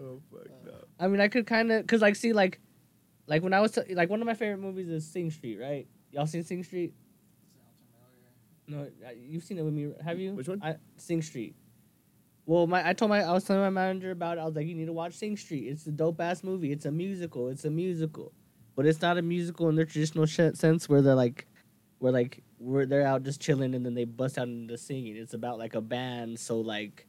[0.00, 0.72] oh fuck no.
[0.98, 2.60] I mean, I could kind of, cause like, see, like,
[3.26, 5.86] like when I was t- like one of my favorite movies is Sing Street, right?
[6.12, 6.94] Y'all seen Sing Street?
[8.66, 10.32] No, uh, you've seen it with me, have you?
[10.34, 10.62] Which one?
[10.62, 11.56] I, Sing Street.
[12.46, 14.40] Well, my I told my I was telling my manager about it.
[14.40, 15.66] I was like, you need to watch Sing Street.
[15.68, 16.72] It's a dope ass movie.
[16.72, 17.48] It's a musical.
[17.48, 18.32] It's a musical,
[18.76, 21.46] but it's not a musical in the traditional sh- sense where they're like,
[21.98, 25.16] where like where they're out just chilling and then they bust out into singing.
[25.16, 26.38] It's about like a band.
[26.38, 27.06] So like,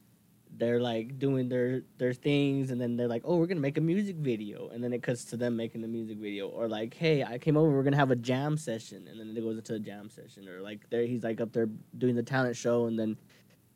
[0.54, 3.80] they're like doing their their things and then they're like, oh, we're gonna make a
[3.80, 7.24] music video, and then it cuts to them making the music video, or like, hey,
[7.24, 9.78] I came over, we're gonna have a jam session, and then it goes into a
[9.78, 13.16] jam session, or like there he's like up there doing the talent show, and then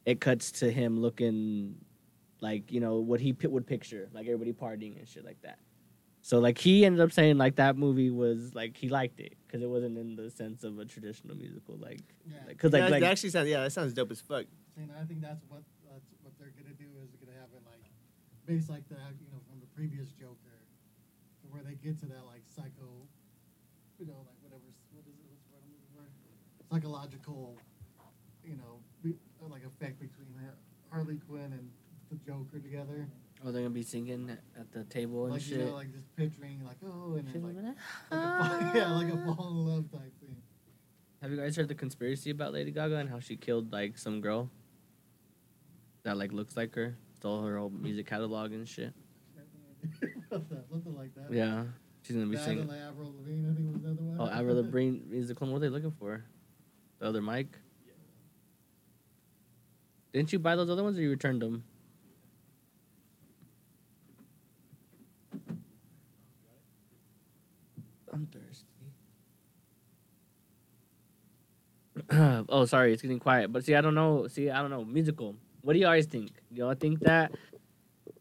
[0.05, 1.77] it cuts to him looking
[2.41, 5.59] like you know what he pi- would picture, like everybody partying and shit like that.
[6.27, 9.63] So like he ended up saying like that movie was like he liked it because
[9.63, 12.43] it wasn't in the sense of a traditional musical like Yeah.
[12.49, 14.43] because like, that, like that actually sounds yeah, that sounds dope as fuck.
[14.75, 17.63] And I think that's what that's what they're gonna do is they're gonna have it
[17.63, 17.87] like
[18.43, 20.59] based like the you know from the previous Joker,
[21.39, 22.91] to where they get to that like psycho,
[23.95, 24.67] you know like whatever
[24.99, 26.75] what is it what's the word I'm looking for?
[26.75, 27.55] psychological,
[28.43, 30.35] you know be, uh, like effect between
[30.91, 31.71] Harley Quinn and
[32.11, 33.07] the Joker together.
[33.47, 34.29] Oh they're gonna be singing
[34.59, 35.59] at the table and Like shit.
[35.61, 37.75] you know like just picturing like oh and then, like, like
[38.11, 40.37] a fall, yeah like a fall in love type thing.
[41.23, 44.21] Have you guys heard the conspiracy about Lady Gaga and how she killed like some
[44.21, 44.51] girl
[46.03, 48.93] that like looks like her, stole her whole music catalog and shit?
[50.31, 51.33] Something like that.
[51.33, 51.65] Yeah,
[52.03, 52.61] she's gonna be That singing.
[52.61, 54.17] and like Avril Lavigne, I think was the other one.
[54.21, 55.51] Oh, Avril Lavigne is the clone.
[55.53, 56.25] What are they looking for?
[56.99, 57.47] The other mic?
[60.13, 61.63] Didn't you buy those other ones or you returned them?
[68.17, 68.65] I'm thirsty.
[72.49, 73.53] oh, sorry, it's getting quiet.
[73.53, 74.27] But see, I don't know.
[74.29, 74.85] See, I don't know.
[74.85, 75.35] Musical.
[75.61, 76.31] What do you guys think?
[76.51, 77.33] Y'all think that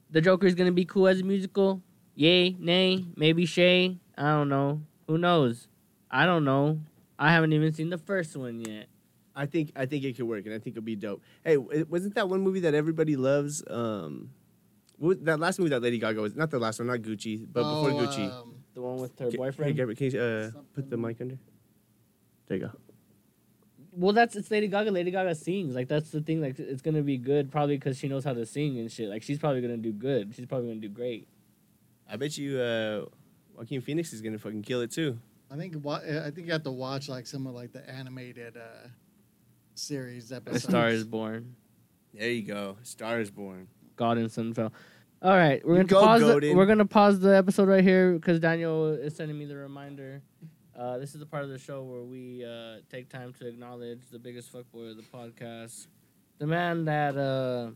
[0.09, 1.81] the Joker is gonna be cool as a musical?
[2.15, 3.97] Yay, nay, maybe Shay.
[4.17, 4.81] I don't know.
[5.07, 5.67] Who knows?
[6.11, 6.79] I don't know.
[7.19, 8.87] I haven't even seen the first one yet.
[9.35, 11.21] I think I think it could work, and I think it'll be dope.
[11.43, 13.63] Hey, wasn't that one movie that everybody loves?
[13.69, 14.31] Um,
[14.97, 17.45] what was that last movie that Lady Gaga was not the last one, not Gucci,
[17.51, 18.31] but before Oh, Gucci.
[18.31, 19.75] um, The one with her Ca- Hey, boyfriend.
[19.75, 21.37] Gabriel, can you uh, put the mic under?
[22.47, 22.71] There you go.
[23.93, 24.91] Well, that's it's Lady Gaga.
[24.91, 25.73] Lady Gaga sings.
[25.73, 26.41] Like that's the thing.
[26.41, 29.09] Like it's gonna be good, probably because she knows how to sing and shit.
[29.09, 30.33] Like she's probably gonna do good.
[30.35, 31.27] She's probably gonna do great.
[32.09, 33.05] I bet you uh,
[33.55, 35.17] Joaquin Phoenix is gonna fucking kill it too.
[35.49, 38.57] I think wa- I think you have to watch like some of like the animated
[38.57, 38.89] uh,
[39.75, 40.59] series A.
[40.59, 41.55] Star is Born.
[42.13, 42.75] There you go.
[42.83, 43.67] Star is Born.
[43.95, 44.73] God and Sun fell.
[45.21, 46.21] All right, we're gonna go, pause.
[46.21, 50.21] The, we're gonna pause the episode right here because Daniel is sending me the reminder.
[50.77, 54.01] Uh, this is the part of the show where we uh, take time to acknowledge
[54.11, 55.87] the biggest fuckboy of the podcast,
[56.37, 57.71] the man that uh,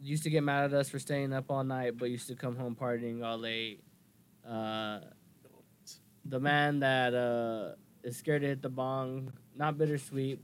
[0.00, 2.56] used to get mad at us for staying up all night, but used to come
[2.56, 3.82] home partying all late.
[4.46, 5.00] Uh,
[6.24, 10.40] the man that uh, is scared to hit the bong, not bittersweet,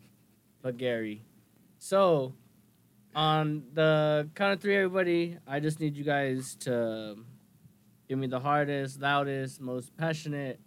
[0.63, 1.23] but Gary.
[1.79, 2.33] So,
[3.15, 7.17] on the count of three, everybody, I just need you guys to
[8.09, 10.61] give me the hardest, loudest, most passionate.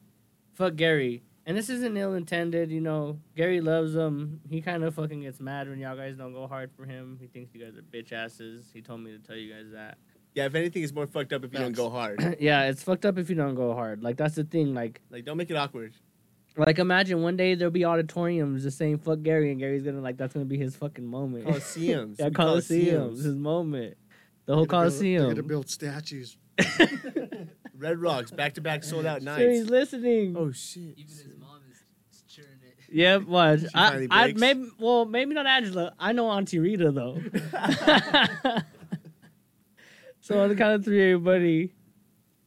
[0.54, 1.24] Fuck Gary.
[1.46, 3.20] And this isn't ill intended, you know.
[3.36, 4.42] Gary loves him.
[4.50, 7.18] He kind of fucking gets mad when y'all guys don't go hard for him.
[7.22, 8.70] He thinks you guys are bitch asses.
[8.74, 9.98] He told me to tell you guys that.
[10.34, 12.38] Yeah, if anything, it's more fucked up if you don't go hard.
[12.40, 14.04] yeah, it's fucked up if you don't go hard.
[14.04, 14.74] Like that's the thing.
[14.74, 15.94] Like, like, don't make it awkward.
[16.58, 20.18] Like imagine one day there'll be auditoriums just saying "fuck Gary" and Gary's gonna like
[20.18, 21.46] that's gonna be his fucking moment.
[21.46, 22.16] Coliseums.
[22.20, 23.98] yeah, Be Coliseums, his moment.
[24.46, 26.38] The whole They're gonna build- They're gonna build statues.
[27.78, 30.36] Red Rocks, back to back sold out Sure, he's listening.
[30.36, 30.98] Oh shit.
[30.98, 31.78] Even his mom is,
[32.12, 32.76] is cheering it.
[32.92, 33.60] Yeah, watch.
[33.76, 35.94] I, I maybe well maybe not Angela.
[36.00, 37.20] I know Auntie Rita though.
[40.22, 41.74] so on the count of three, everybody,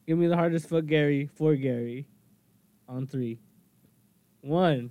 [0.07, 2.07] give me the hardest fuck Gary for Gary.
[2.89, 3.39] On three.
[4.43, 4.91] One,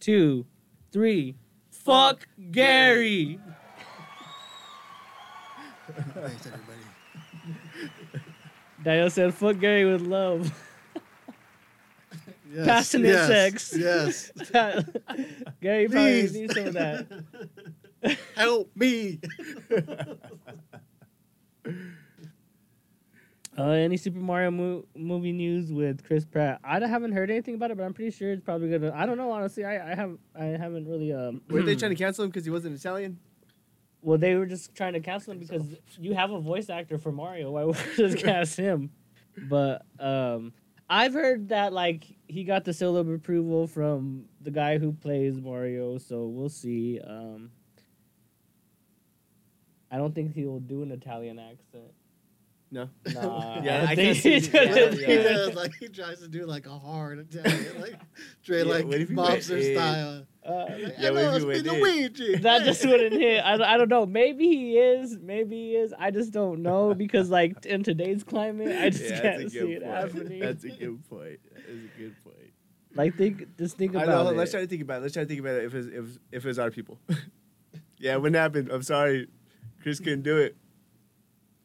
[0.00, 0.46] two,
[0.92, 1.36] three.
[1.70, 3.38] Fuck Gary.
[6.14, 6.78] Thanks, everybody.
[8.82, 10.52] Daniel said, "Fuck Gary with love."
[12.50, 13.76] Yes, Passionate yes, sex.
[13.76, 14.32] Yes.
[15.60, 16.34] Gary probably Please.
[16.34, 17.06] needs some of that.
[18.34, 19.20] Help me.
[23.58, 26.60] Uh, any Super Mario mo- movie news with Chris Pratt?
[26.62, 28.92] I haven't heard anything about it, but I'm pretty sure it's probably gonna.
[28.94, 29.64] I don't know honestly.
[29.64, 31.42] I, I have I haven't really um.
[31.50, 33.18] Were they trying to cancel him because he wasn't Italian?
[34.00, 35.64] Well, they were just trying to cancel him because
[35.98, 37.50] you have a voice actor for Mario.
[37.50, 38.90] Why would you just cast him?
[39.48, 40.52] But um,
[40.88, 45.40] I've heard that like he got the seal of approval from the guy who plays
[45.40, 47.00] Mario, so we'll see.
[47.00, 47.50] Um,
[49.90, 51.92] I don't think he will do an Italian accent.
[52.70, 52.88] No.
[53.14, 54.54] Nah, Yeah, I, I think can't see he's it.
[54.54, 55.22] Yeah, What if do he yeah.
[55.22, 57.98] does like he tries to do like a hard Italian, like
[58.42, 60.26] straight Yeah, like what if he went mobster style.
[60.44, 61.66] Uh, Like, Yeah, what if "Hello, he went
[62.20, 63.40] it's in?" That just wouldn't hit.
[63.40, 64.04] I, I don't know.
[64.04, 65.18] Maybe he is.
[65.18, 65.94] Maybe he is.
[65.98, 69.82] I just don't know because like in today's climate, I just Yeah, can't see it
[69.82, 69.94] point.
[69.94, 70.40] happening.
[70.40, 71.38] That's a good point.
[71.54, 72.52] That is a good point.
[72.94, 74.28] like think, just think about know.
[74.30, 74.36] it.
[74.36, 75.02] Let's try to think about it.
[75.02, 76.98] Let's try to think about it if it's, if, if it's our people.
[77.98, 78.70] yeah, it wouldn't happen.
[78.70, 79.28] I'm sorry.
[79.82, 80.56] Chris couldn't do it.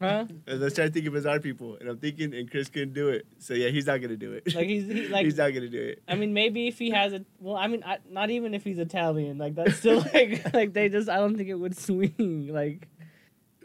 [0.03, 0.25] Huh?
[0.47, 1.77] And Let's try to think it's our people.
[1.79, 3.25] And I'm thinking, and Chris couldn't do it.
[3.39, 4.53] So yeah, he's not going to do it.
[4.53, 5.25] Like he's he, like.
[5.25, 6.03] he's not going to do it.
[6.07, 8.79] I mean, maybe if he has a well, I mean, I, not even if he's
[8.79, 11.09] Italian, like that's still like like they just.
[11.09, 12.87] I don't think it would swing like.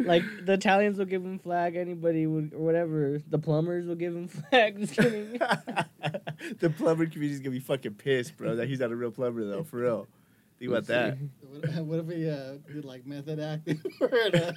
[0.00, 3.20] Like the Italians will give him flag, anybody would or whatever.
[3.28, 4.78] The plumbers will give him flag.
[4.78, 5.40] Just kidding.
[6.60, 9.44] the plumber community's going to be fucking pissed, bro, that he's not a real plumber,
[9.44, 9.64] though.
[9.64, 10.06] For real.
[10.58, 11.16] Think about that.
[11.40, 14.34] What, what if he uh, did like method acting for it?
[14.34, 14.52] Uh,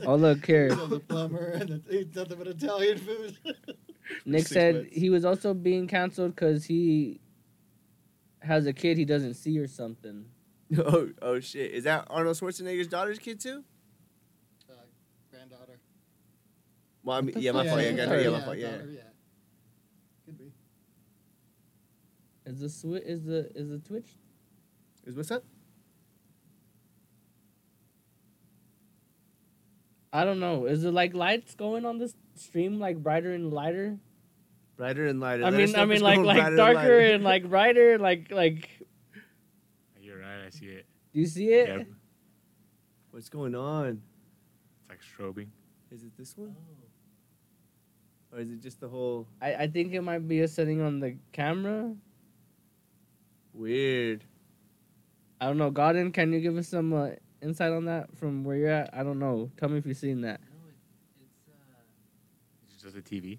[0.06, 0.70] Oh look here.
[0.70, 3.36] so the plumber and the, eats nothing but Italian food.
[4.24, 4.90] Nick Six said months.
[4.96, 7.20] he was also being canceled because he
[8.40, 10.24] has a kid he doesn't see or something.
[10.78, 11.72] Oh, oh shit.
[11.72, 13.64] Is that Arnold Schwarzenegger's daughter's kid, too?
[14.70, 14.74] uh,
[15.30, 15.80] granddaughter.
[17.02, 17.80] Well, I mean, yeah, my fault.
[17.82, 18.56] Yeah, yeah, yeah, my fault.
[18.56, 18.70] Yeah.
[18.70, 19.00] daughter, yeah.
[20.24, 20.52] Could be.
[22.46, 24.10] Is the swi- is the is the Twitch?
[25.10, 25.42] Is what's up?
[30.12, 30.66] I don't know.
[30.66, 33.98] Is it like lights going on this stream like brighter and lighter?
[34.76, 35.42] Brighter and lighter.
[35.44, 38.68] I mean, I mean like like brighter and darker and like brighter, like like.
[40.00, 40.46] You're right.
[40.46, 40.86] I see it.
[41.12, 41.68] Do you see it?
[41.68, 41.86] Yep.
[43.10, 44.00] What's going on?
[44.78, 45.48] It's like strobing.
[45.90, 46.54] Is it this one?
[46.56, 48.36] Oh.
[48.36, 51.00] Or is it just the whole I I think it might be a setting on
[51.00, 51.96] the camera.
[53.52, 54.22] weird?
[55.40, 55.70] I don't know.
[55.70, 58.90] Godin, can you give us some uh, insight on that from where you're at?
[58.92, 59.50] I don't know.
[59.56, 60.40] Tell me if you've seen that.
[60.40, 60.74] No, it,
[61.22, 61.54] it's uh,
[62.68, 63.38] It's just a TV.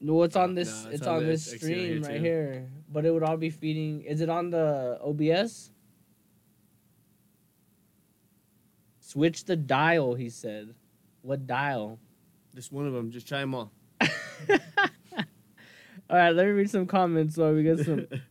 [0.00, 0.84] No, it's on this.
[0.84, 2.22] No, it's, on, the this stream here, right too.
[2.22, 2.68] here.
[2.90, 4.02] But it would all be feeding.
[4.02, 5.72] Is it on the OBS?
[9.00, 10.14] Switch the dial.
[10.14, 10.74] He said.
[11.22, 11.98] What dial?
[12.54, 13.10] Just one of them.
[13.10, 13.72] Just try them all.
[16.10, 18.06] All right, let me read some comments while we get some.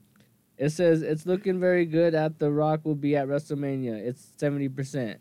[0.60, 3.93] it says it's looking very good at The Rock will be at WrestleMania.
[3.95, 5.19] It's seventy percent.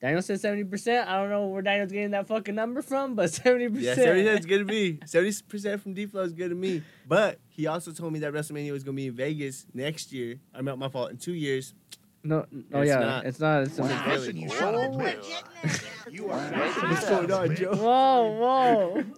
[0.00, 1.08] Daniel said seventy percent.
[1.08, 3.96] I don't know where Daniel's getting that fucking number from, but seventy Yeah, percent.
[4.06, 5.00] seventy is good to me.
[5.04, 6.82] Seventy percent from D Flow is good to me.
[7.08, 10.36] But he also told me that WrestleMania was gonna be in Vegas next year.
[10.54, 11.74] I meant my fault in two years.
[12.24, 13.26] No, oh It's yeah, not.
[13.26, 13.62] it's not.
[13.62, 13.88] It's Wow.
[13.88, 14.06] not.
[14.08, 14.32] Really?
[14.40, 16.12] You a bitch.
[16.12, 16.38] You are
[16.88, 17.74] What's going on, Joe?
[17.74, 19.04] Whoa, whoa.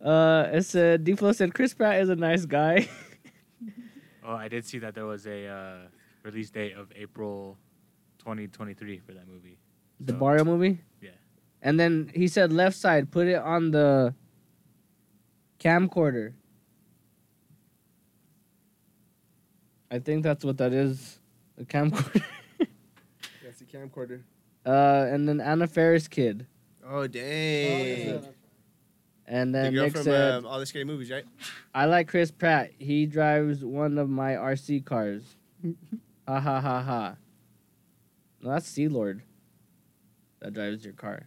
[0.00, 2.88] Uh, it said D Flow said Chris Pratt is a nice guy.
[4.28, 5.76] Oh, I did see that there was a uh,
[6.22, 7.56] release date of April
[8.18, 9.58] 2023 for that movie.
[10.00, 10.80] the So, Mario movie.
[11.00, 11.12] Yeah.
[11.62, 14.14] And then he said left side, put it on the
[15.58, 16.34] camcorder.
[19.90, 21.18] I think that's what that is,
[21.58, 22.22] a camcorder.
[23.42, 24.20] That's a camcorder.
[24.66, 26.46] uh, and then Anna Faris kid,
[26.86, 28.22] Oh dang!
[29.30, 31.24] And the then girl Nick from said, um, all the scary movies, right?
[31.74, 32.70] "I like Chris Pratt.
[32.78, 35.36] He drives one of my RC cars."
[36.26, 37.16] ha ha ha ha.
[38.40, 39.22] No, that's Star-Lord.
[40.40, 41.26] That drives your car.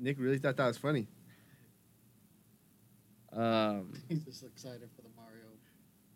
[0.00, 1.06] Nick really thought that was funny.
[3.32, 5.44] Um, He's just excited for the Mario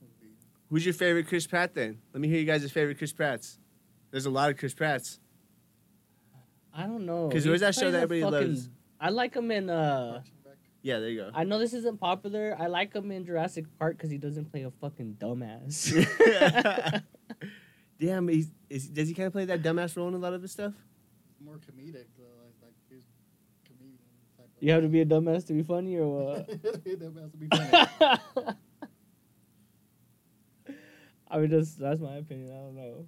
[0.00, 0.35] movie.
[0.70, 1.98] Who's your favorite Chris Pratt then?
[2.12, 3.59] Let me hear you guys' favorite Chris Pratts.
[4.11, 5.20] There's a lot of Chris Pratts.
[6.74, 7.28] I don't know.
[7.28, 8.68] Because there's that show that everybody fucking- loves?
[9.02, 10.12] I like him in uh.
[10.12, 10.56] Parks and Rec.
[10.82, 11.30] Yeah, there you go.
[11.34, 12.56] I know this isn't popular.
[12.58, 15.90] I like him in Jurassic Park because he doesn't play a fucking dumbass.
[18.00, 20.42] Damn, he's, is, does he kind of play that dumbass role in a lot of
[20.42, 20.72] his stuff?
[21.44, 22.24] More comedic, though.
[22.42, 23.02] Like, like he's
[23.64, 23.98] comedian
[24.36, 24.62] type of.
[24.62, 26.46] you have to be a dumbass to be funny, or what?
[26.62, 28.56] that has to be funny.
[31.28, 32.52] I mean, just that's my opinion.
[32.52, 33.06] I don't know.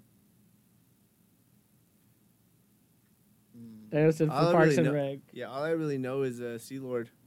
[3.94, 5.18] Daniel said for All Parks really and know- Rec.
[5.32, 7.08] Yeah, all I really know is uh, Star-Lord.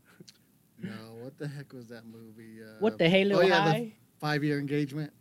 [0.79, 0.91] No,
[1.23, 2.61] what the heck was that movie?
[2.61, 3.93] Uh, What the Halo oh, yeah, High?
[4.19, 5.11] Five year engagement.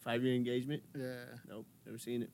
[0.00, 0.82] Five year engagement.
[0.92, 1.22] Yeah.
[1.48, 2.30] Nope, never seen it.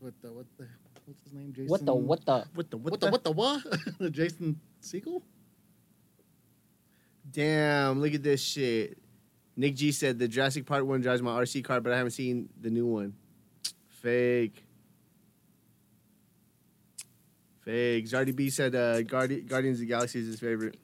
[0.00, 0.66] What the what the
[1.04, 1.52] what's his name?
[1.52, 1.68] Jason.
[1.68, 2.44] What the what the?
[2.54, 3.62] What the what the what the what?
[4.00, 5.22] the Jason Segel.
[7.30, 8.98] Damn, look at this shit.
[9.56, 12.48] Nick G said the Jurassic Part 1 drives my RC car, but I haven't seen
[12.60, 13.14] the new one.
[13.86, 14.64] Fake.
[17.64, 18.06] Fake.
[18.06, 20.76] Zardy B said uh, Guardi- Guardians of the Galaxy is his favorite.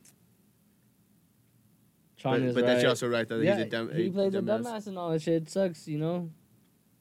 [2.19, 3.38] Tron but but that's also right, though.
[3.38, 4.62] yeah, he's a dumb he plays a dumbass.
[4.62, 5.43] dumbass and all that shit.
[5.43, 6.31] It sucks, you know.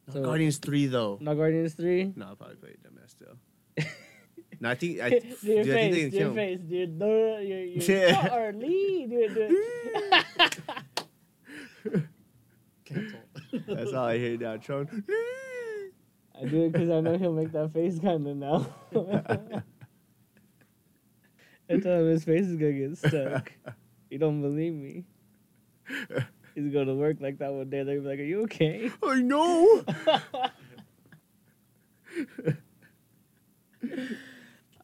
[0.08, 1.18] No, So- Guardians 3, though.
[1.22, 2.14] Not Guardians three.
[2.16, 3.36] No, I'll probably play a dumbass still.
[4.60, 5.00] no, I think.
[5.02, 6.36] I, dude, your I think they face, can do your kill him.
[6.36, 7.00] face, dude.
[7.00, 8.28] No, you're, you're Yeah.
[8.28, 9.34] Charlie, dude.
[9.34, 9.56] dude.
[12.86, 13.20] Cancel.
[13.68, 15.04] That's all I hear now, Tron.
[16.40, 18.68] I do it because I know he'll make that face kind of now.
[21.70, 23.52] I tell him his face is gonna get stuck.
[24.10, 25.04] You don't believe me?
[26.56, 27.84] He's going to work like that one day.
[27.84, 29.84] They're gonna be like, "Are you okay?" I know.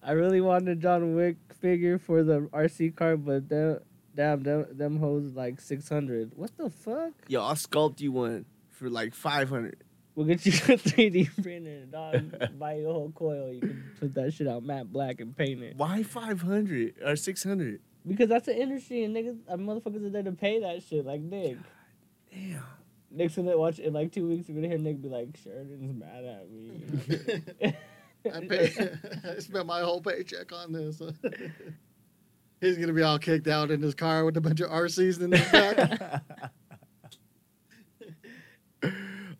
[0.03, 3.79] I really wanted John Wick figure for the RC car, but them,
[4.15, 6.33] damn, them, them hoes like six hundred.
[6.35, 7.13] What the fuck?
[7.27, 9.82] Yo, I'll sculpt you one for like 500.
[10.15, 12.59] We'll get you a 3D printer, dog.
[12.59, 13.51] Buy you a whole coil.
[13.51, 15.75] You can put that shit out matte black and paint it.
[15.75, 17.81] Why 500 or 600?
[18.05, 21.05] Because that's an industry, and niggas, uh, motherfuckers are there to pay that shit.
[21.05, 21.57] Like Nick.
[22.31, 22.63] Damn.
[23.09, 24.49] Nick's gonna watch in like two weeks.
[24.49, 27.73] We're gonna hear Nick be like, "Sheridan's mad at me."
[28.33, 28.73] I, pay,
[29.35, 31.01] I spent my whole paycheck on this.
[32.59, 35.31] He's gonna be all kicked out in his car with a bunch of RCs in
[35.31, 36.21] his back.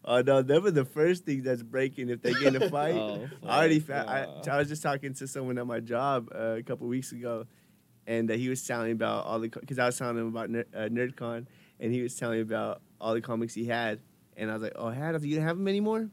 [0.05, 2.95] Oh no, them are the first thing that's breaking if they get in a fight.
[2.95, 4.09] Oh, I already found.
[4.09, 4.27] I.
[4.51, 7.45] I was just talking to someone at my job uh, a couple weeks ago,
[8.05, 10.49] and uh, he was telling me about all the because I was telling him about
[10.49, 11.45] Ner- uh, NerdCon,
[11.79, 13.99] and he was telling me about all the comics he had,
[14.35, 15.13] and I was like, "Oh, I had?
[15.21, 16.09] You didn't have them anymore?"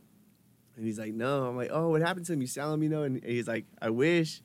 [0.76, 2.40] And he's like, "No." I'm like, "Oh, what happened to him?
[2.40, 4.40] You sell them, you know?" And he's like, "I wish."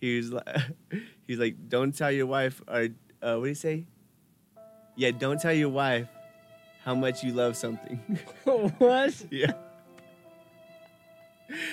[0.00, 0.46] He was like,
[1.26, 2.88] "He's like, don't tell your wife or
[3.22, 3.86] uh, what do you say?
[4.94, 6.08] Yeah, don't tell your wife
[6.86, 7.98] how much you love something."
[8.78, 9.12] what?
[9.30, 9.52] Yeah.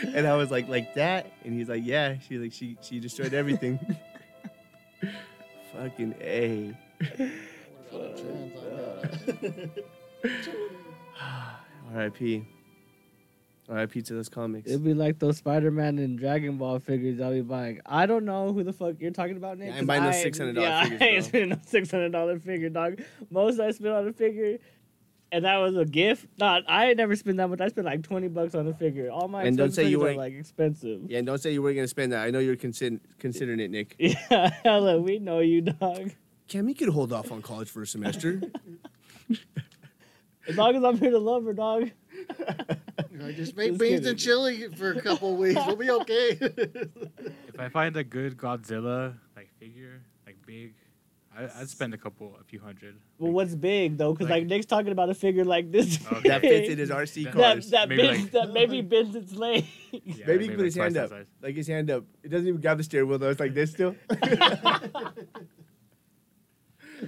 [0.05, 1.31] And I was like, like that?
[1.45, 2.15] And he's like, yeah.
[2.27, 3.79] She's like, she she destroyed everything.
[5.73, 6.77] Fucking A.
[7.17, 9.85] Trans, I got it.
[11.95, 12.45] R.I.P.
[13.69, 14.01] R.I.P.
[14.03, 14.69] to those comics.
[14.69, 17.81] It'd be like those Spider Man and Dragon Ball figures I'll be buying.
[17.85, 19.67] I don't know who the fuck you're talking about, Nick.
[19.69, 22.11] Yeah, I 'cause ain't buying those $600 yeah, figures, I ain't spending no six hundred
[22.11, 23.01] dollar figure, dog.
[23.31, 24.57] Most I spent on a figure,
[25.33, 26.27] and that was a gift.
[26.37, 27.59] Not, I ain't never spent that much.
[27.59, 29.09] I spent like twenty bucks on a figure.
[29.11, 31.01] All my And don't say you were like expensive.
[31.09, 32.23] yeah, and don't say you weren't gonna spend that.
[32.25, 33.95] I know you're consider- considering it, Nick.
[33.99, 36.11] Yeah, hella, we know you, dog.
[36.47, 38.41] Cam, you could hold off on college for a semester.
[40.47, 41.89] As long as I'm here to love her, dog.
[43.17, 44.07] Like, just make Just beans kidding.
[44.07, 45.59] and chili for a couple of weeks.
[45.65, 46.37] We'll be okay.
[46.41, 50.73] If I find a good Godzilla like figure, like big,
[51.37, 52.95] I, I'd spend a couple, a few hundred.
[53.17, 54.13] Well, what's big though?
[54.13, 55.99] Because like, Like- Nick's talking about a figure like this.
[56.05, 56.29] Okay.
[56.29, 57.69] that fits in his RC That- that cars.
[57.71, 59.65] that Maybe bends like- that maybe bends its leg.
[59.91, 61.09] Yeah, Maybe he can put like his hand up.
[61.09, 61.25] size.
[61.41, 62.03] Like his hand up.
[62.23, 63.29] It doesn't even grab the steering wheel though.
[63.29, 63.95] It's like this still.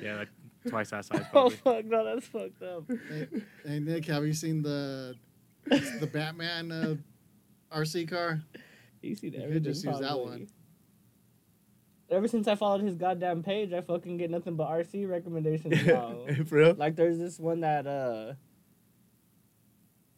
[0.01, 0.29] Yeah, like
[0.67, 1.25] twice that size.
[1.33, 2.83] oh fuck, no, that's fucked up.
[3.09, 3.27] hey,
[3.65, 5.15] hey, Nick, have you seen the
[5.65, 6.95] the Batman uh,
[7.75, 8.41] RC car?
[9.01, 9.41] You see that?
[9.47, 10.47] You could just use that one.
[12.09, 16.25] Ever since I followed his goddamn page, I fucking get nothing but RC recommendations now.
[16.45, 16.73] for real?
[16.75, 18.33] like there's this one that uh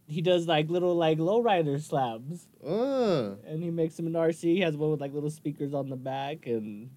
[0.10, 3.38] he does like little like lowrider slabs Oh.
[3.46, 4.42] and he makes them in RC.
[4.42, 6.90] He has one with like little speakers on the back and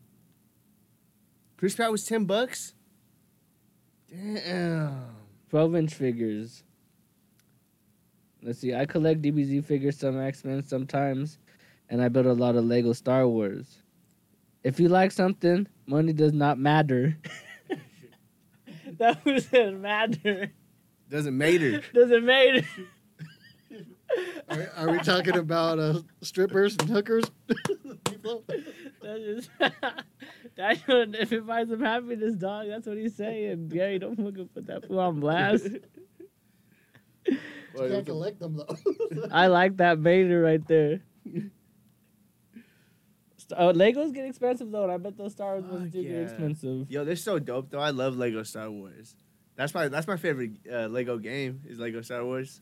[1.56, 2.74] Chris Pratt was ten bucks.
[4.08, 5.02] Damn.
[5.50, 6.62] 12 inch figures.
[8.42, 11.38] Let's see, I collect DBZ figures, some X Men sometimes,
[11.90, 13.82] and I build a lot of Lego Star Wars.
[14.62, 17.16] If you like something, money does not matter.
[18.98, 20.52] that doesn't matter.
[21.08, 21.82] Doesn't matter.
[21.94, 22.64] Doesn't matter.
[24.48, 27.24] Are, are we talking about uh, strippers and hookers?
[27.48, 32.68] That's just that should, if it finds him happiness, dog.
[32.68, 33.68] That's what he's saying.
[33.68, 35.68] Gary, don't fucking put that fool on blast.
[37.26, 37.38] You
[37.76, 38.76] can't collect them though.
[39.32, 41.00] I like that Vader right there.
[43.56, 46.90] Oh, Legos get expensive though, and I bet those Star Wars ones do get expensive.
[46.90, 47.80] Yo, they're so dope though.
[47.80, 49.14] I love Lego Star Wars.
[49.56, 52.60] That's my that's my favorite uh, Lego game is Lego Star Wars.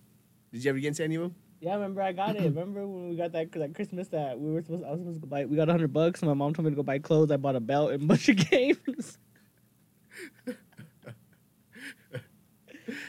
[0.52, 1.34] Did you ever get into any of them?
[1.60, 2.42] Yeah, I remember I got it.
[2.54, 5.26] remember when we got that that Christmas that we were supposed I was supposed to
[5.26, 5.44] buy.
[5.44, 6.22] We got hundred bucks.
[6.22, 7.30] and My mom told me to go buy clothes.
[7.30, 9.18] I bought a belt and a bunch of games.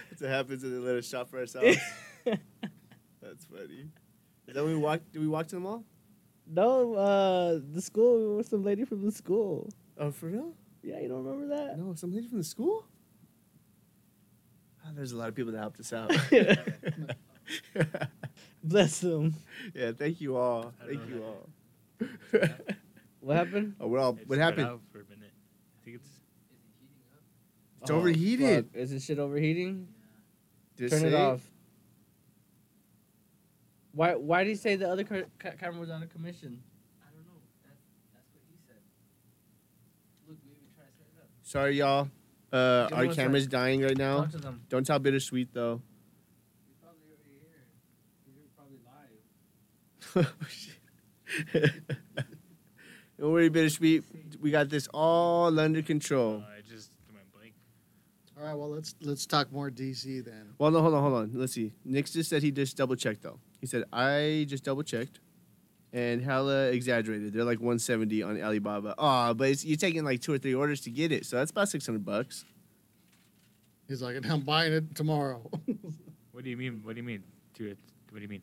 [0.10, 1.78] That's what happens when they let us shop for ourselves.
[2.26, 3.90] That's funny.
[4.48, 5.12] Is that when we walked?
[5.14, 5.84] Did we walk to the mall?
[6.52, 9.70] No, uh, the school was some lady from the school.
[9.98, 10.54] Oh, for real?
[10.82, 11.78] Yeah, you don't remember that?
[11.78, 12.86] No, some lady from the school.
[14.86, 16.12] Ah, there's a lot of people that helped us out.
[18.64, 19.36] Bless them.
[19.74, 20.74] yeah, thank you all.
[20.86, 21.50] Thank you all.
[23.22, 23.76] What happened?
[23.82, 24.18] oh, we're all.
[24.20, 24.66] It What happened?
[24.68, 25.34] out For a minute.
[25.34, 26.08] I think it's
[27.82, 28.70] It's overheated.
[28.72, 28.82] fuck.
[28.82, 29.90] Is this shit overheating?
[30.78, 31.42] Did Turn it say- off.
[33.94, 34.14] Why?
[34.16, 36.62] Why did he say the other ca- ca- camera was on a commission?
[37.02, 37.40] I don't know.
[37.64, 37.82] That's
[38.14, 38.78] that's what he said.
[40.28, 41.28] Look, we even try to set it up.
[41.44, 42.10] Sorry, y'all.
[42.52, 44.22] Uh, Give me our one camera's dying right now.
[44.22, 44.62] Talk to them.
[44.70, 45.82] Don't tell bittersweet though.
[46.68, 47.68] He's probably already here.
[48.36, 48.80] He's probably
[51.56, 51.76] live.
[53.20, 54.04] Don't worry, bittersweet.
[54.40, 56.38] We got this all under control.
[56.46, 57.54] uh, I just went blank.
[58.40, 60.54] All right, well let's let's talk more DC then.
[60.58, 61.32] Well, no, hold on, hold on.
[61.34, 61.74] Let's see.
[61.84, 63.40] Nick just said he just double checked though.
[63.60, 65.20] He said I just double checked,
[65.94, 67.34] and hella exaggerated.
[67.34, 68.96] They're like 170 on Alibaba.
[68.98, 71.52] Ah, but it's, you're taking like two or three orders to get it, so that's
[71.52, 72.46] about 600 bucks.
[73.88, 75.42] He's like, I'm buying it tomorrow.
[76.32, 76.80] What do you mean?
[76.86, 77.24] What do you mean?
[77.56, 77.78] To it?
[78.12, 78.42] What do you mean?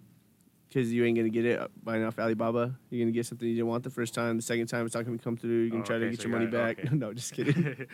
[0.68, 2.74] Because you ain't gonna get it buying off Alibaba.
[2.90, 4.36] You're gonna get something you didn't want the first time.
[4.36, 5.60] The second time, it's not gonna come through.
[5.62, 6.78] You're gonna Oh, try to get so your you money back.
[6.80, 6.94] it, okay.
[6.98, 7.86] no, just kidding.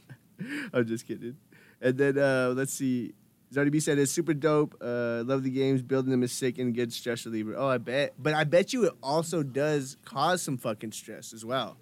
[0.72, 1.36] I'm just kidding.
[1.80, 3.14] And then uh, let's see.
[3.52, 4.76] Zardy B said it's super dope.
[4.80, 5.82] Uh, love the games.
[5.82, 7.54] Building them is sick and good stress reliever.
[7.56, 8.14] Oh, I bet.
[8.18, 11.78] But I bet you it also does cause some fucking stress as well.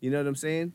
[0.00, 0.72] You know what I'm saying?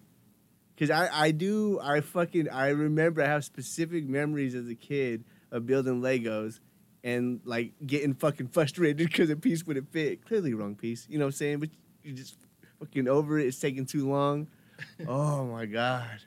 [0.74, 5.24] Because I, I do, I fucking, I remember I have specific memories as a kid
[5.52, 6.60] of building Legos
[7.04, 10.26] and like getting fucking frustrated because a piece wouldn't fit.
[10.26, 11.06] Clearly wrong piece.
[11.08, 11.60] You know what I'm saying?
[11.60, 11.70] But
[12.04, 12.36] you just
[12.80, 13.46] fucking over it.
[13.46, 14.48] It's taking too long.
[15.08, 16.22] oh my God.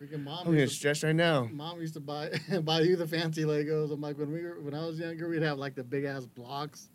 [0.00, 0.46] Freaking mom.
[0.48, 1.48] I'm to- stressed right now.
[1.52, 2.30] Mom used to buy
[2.62, 3.92] buy you the fancy Legos.
[3.92, 6.24] I'm like when we were when I was younger, we'd have like the big ass
[6.24, 6.88] blocks,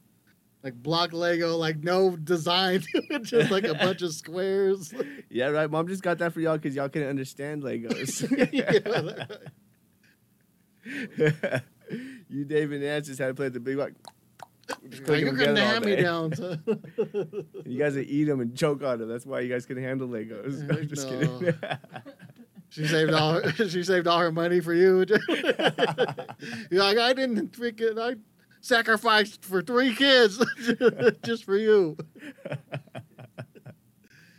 [0.63, 2.81] like block Lego, like no design,
[3.21, 4.91] just like a bunch of squares.
[5.29, 5.69] Yeah, right.
[5.69, 8.21] Mom just got that for y'all because y'all couldn't understand Legos.
[12.29, 13.77] you, David, and Nance just had to play with the big.
[14.89, 17.71] Just Like, you're them getting the hand me.
[17.71, 19.07] You guys would eat them and choke on them.
[19.09, 20.67] That's why you guys couldn't handle Legos.
[20.67, 21.53] Eh, I'm just kidding.
[22.69, 25.05] She saved all her, she saved all her money for you.
[26.69, 28.15] You're like I didn't freaking I
[28.61, 30.43] sacrificed for three kids
[31.23, 31.95] just for you.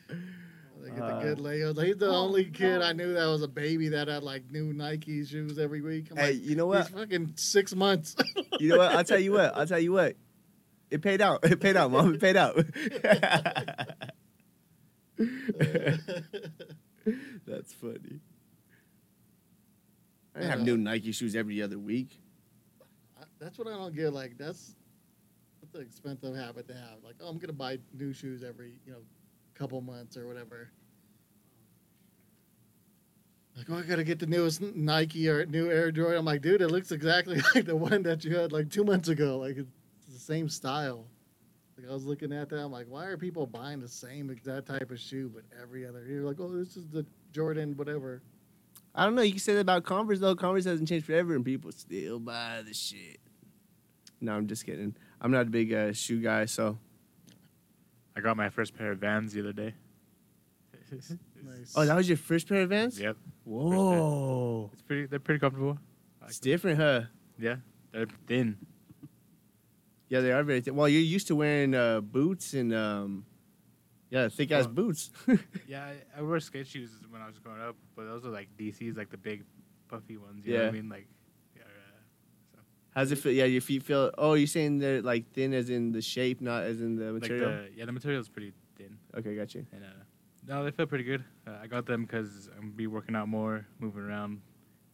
[0.09, 1.85] They get the good uh, Legos.
[1.85, 4.73] He's the oh, only kid I knew that was a baby that had like new
[4.73, 6.09] Nike shoes every week.
[6.11, 7.01] I'm Hey, like, you know he's what?
[7.01, 8.17] fucking six months.
[8.59, 8.93] You know what?
[8.93, 9.57] I'll tell you what.
[9.57, 10.17] I'll tell you what.
[10.91, 11.45] It paid out.
[11.45, 12.15] It paid out, mom.
[12.15, 12.57] It paid out.
[17.47, 18.21] That's funny.
[20.35, 22.21] I have uh, new Nike shoes every other week.
[23.41, 24.13] that's what I don't get.
[24.13, 24.75] Like that's
[25.63, 27.03] that's an expensive habit to have.
[27.05, 28.99] Like, oh, I'm gonna buy new shoes every you know
[29.55, 30.71] couple months or whatever.
[33.57, 36.19] Like, oh, I gotta get the newest Nike or new Air Jordan.
[36.19, 39.09] I'm like, dude, it looks exactly like the one that you had like two months
[39.09, 39.39] ago.
[39.39, 41.07] Like, it's the same style.
[41.79, 42.59] Like, I was looking at that.
[42.59, 46.05] I'm like, why are people buying the same exact type of shoe but every other?
[46.05, 48.23] You're like, oh, this is the Jordan, whatever.
[48.95, 49.21] I don't know.
[49.21, 50.35] You can say that about Converse though.
[50.35, 53.19] Converse hasn't changed forever, and people still buy the shit.
[54.23, 54.97] No, I'm just kidding.
[55.21, 56.79] I'm not a big uh, shoe guy, so.
[58.17, 59.75] I got my first pair of Vans the other day.
[60.91, 61.75] Nice.
[61.77, 62.99] Oh, that was your first pair of Vans?
[62.99, 64.71] Yep, Whoa.
[64.73, 65.05] it's pretty.
[65.05, 65.79] They're pretty comfortable.
[66.23, 67.03] I It's like different, huh?
[67.39, 67.57] Yeah,
[67.93, 68.57] they're thin.
[70.09, 70.63] Yeah, they are very.
[70.63, 73.27] Th- well, you're used to wearing uh, boots and um,
[74.11, 74.69] yeah, thick ass Oh.
[74.73, 75.11] boots.
[75.69, 78.49] Yeah, I, I wore skate shoes when I was growing up, but those are like
[78.57, 79.45] DCs, like the big,
[79.89, 80.45] puffy ones.
[80.47, 80.89] You know what I mean?
[80.89, 81.09] Like,
[81.57, 82.61] yeah, uh,
[82.95, 83.33] How's it feel?
[83.33, 84.11] Yeah, your feet feel.
[84.17, 87.23] Oh, you're saying they're like thin as in the shape, not as in the like
[87.23, 87.51] material.
[87.51, 89.67] the yeah, the material is pretty thin, Okay, got you.
[89.73, 89.89] and uh,
[90.47, 91.25] no, they feel pretty good.
[91.47, 94.41] Uh, I got them because I'm gonna be working out more, moving around,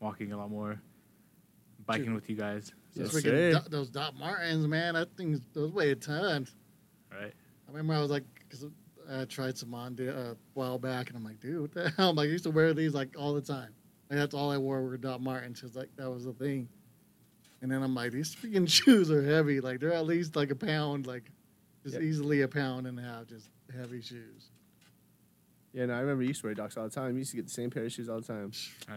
[0.01, 0.81] walking a lot more,
[1.87, 2.15] biking Dude.
[2.15, 2.73] with you guys.
[2.95, 3.31] So, Yes, Those sir.
[3.31, 4.95] freaking Do- those Doc Martens, man.
[4.95, 6.47] That thing's those weigh a ton.
[7.11, 7.33] right?
[7.69, 8.67] I remember I was like, because
[9.13, 12.11] I tried some on uh, a while back, and I'm like, dude, what the hell?
[12.11, 13.75] I'm like, I used to wear these like all the time.
[14.11, 16.69] Like that's all I wore were Doc Martens, because like that was the thing.
[17.61, 19.61] And then I'm like, these freaking shoes are heavy.
[19.61, 21.25] Like they're at least like a pound, like
[21.83, 22.03] just Yep.
[22.03, 24.52] easily a pound and a half, just heavy shoes.
[25.73, 27.13] Yeah, no, I remember you used to wear Docs all the time.
[27.13, 28.53] You used to get the same pair of shoes all the time.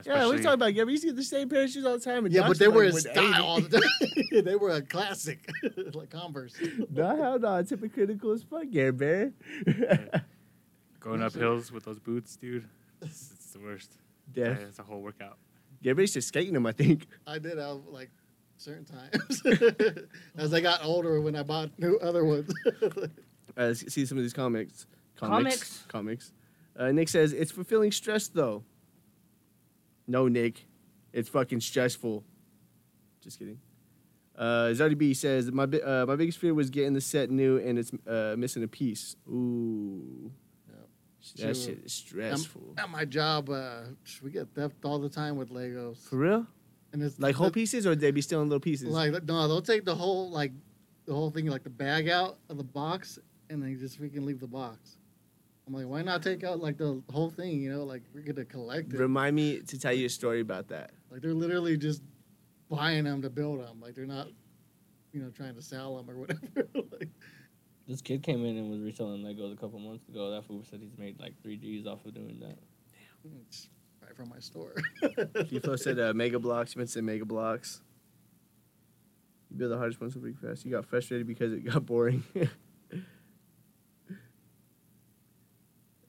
[0.05, 0.73] Yeah, what are you talking about?
[0.73, 2.25] Yeah, we used to get the same pair of shoes all the time.
[2.25, 4.43] And Yeah, Docs but they were were in like style all the time.
[4.43, 5.49] they were a classic,
[5.93, 6.53] like Converse.
[6.91, 7.55] no, hell no.
[7.57, 9.31] It's hypocritical as fuck, Gary Bear.
[10.99, 12.67] Going up hills with those boots, dude.
[13.01, 13.93] It's, it's the worst.
[14.33, 14.45] yeah.
[14.47, 15.37] Yeah, it's a whole workout.
[15.81, 17.07] Gary Bear's just skating them, I think.
[17.27, 18.09] I did have like
[18.57, 19.41] certain times
[20.37, 22.51] as I got older when I bought new other ones.
[22.81, 22.97] Uh,
[23.57, 24.87] let's see some of these comics.
[25.15, 25.85] Comics.
[25.87, 26.33] Comics.
[26.77, 28.63] Uh, Nick says, it's fulfilling stress, though.
[30.07, 30.65] No, Nick.
[31.13, 32.23] It's fucking stressful.
[33.21, 33.59] Just kidding.
[34.37, 37.57] Uh, Zodi B says, my, bi- uh, my biggest fear was getting the set new
[37.57, 39.15] and it's uh, missing a piece.
[39.29, 40.31] Ooh.
[41.37, 42.75] That shit is stressful.
[42.77, 43.81] At my job, uh,
[44.21, 46.45] we get theft all the time with Legos, For real?
[46.93, 48.89] and it's Like whole pieces, or they be still in little pieces?
[48.89, 50.51] Like no, they'll take the whole like
[51.05, 53.17] the whole thing, like the bag out of the box,
[53.49, 54.97] and then just freaking leave the box.
[55.67, 57.59] I'm like, why not take out like the whole thing?
[57.59, 58.99] You know, like we're gonna collect it.
[58.99, 60.91] Remind me to tell you a story about that.
[61.09, 62.03] Like they're literally just
[62.69, 63.79] buying them to build them.
[63.81, 64.27] Like they're not,
[65.11, 66.41] you know, trying to sell them or whatever.
[66.91, 67.09] like,
[67.87, 70.31] This kid came in and was reselling Legos a couple months ago.
[70.31, 72.57] That fool said he's made like three G's off of doing that.
[73.41, 73.69] it's
[74.03, 74.73] right from my store.
[75.03, 76.75] Kifo posted uh, Mega Bloks.
[76.75, 77.81] You meant to say Mega Bloks.
[79.49, 80.65] You build the hardest one so big fast.
[80.65, 82.23] You got frustrated because it got boring.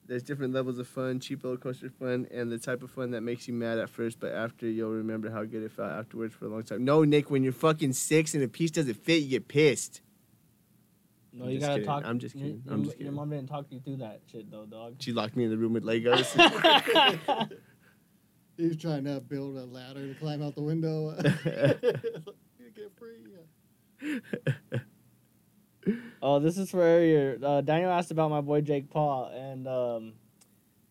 [0.07, 3.21] There's different levels of fun, cheap roller coaster fun, and the type of fun that
[3.21, 6.45] makes you mad at first, but after you'll remember how good it felt afterwards for
[6.45, 6.85] a long time.
[6.85, 10.01] No, Nick, when you're fucking six and a piece doesn't fit, you get pissed.
[11.33, 11.85] No, I'm you gotta kidding.
[11.87, 12.03] talk.
[12.05, 12.63] I'm just your- kidding.
[12.65, 13.05] Your, I'm just kidding.
[13.07, 14.95] your mom didn't talk you through that shit though, dog.
[14.99, 17.49] She locked me in the room with Legos.
[18.57, 21.15] He was trying to build a ladder to climb out the window.
[21.23, 24.09] you get free.
[26.21, 27.37] Oh, this is for earlier.
[27.41, 30.13] Uh, Daniel asked about my boy Jake Paul, and um,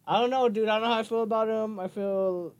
[0.07, 0.68] I don't know, dude.
[0.68, 1.80] I don't know how I feel about him.
[1.80, 2.55] I feel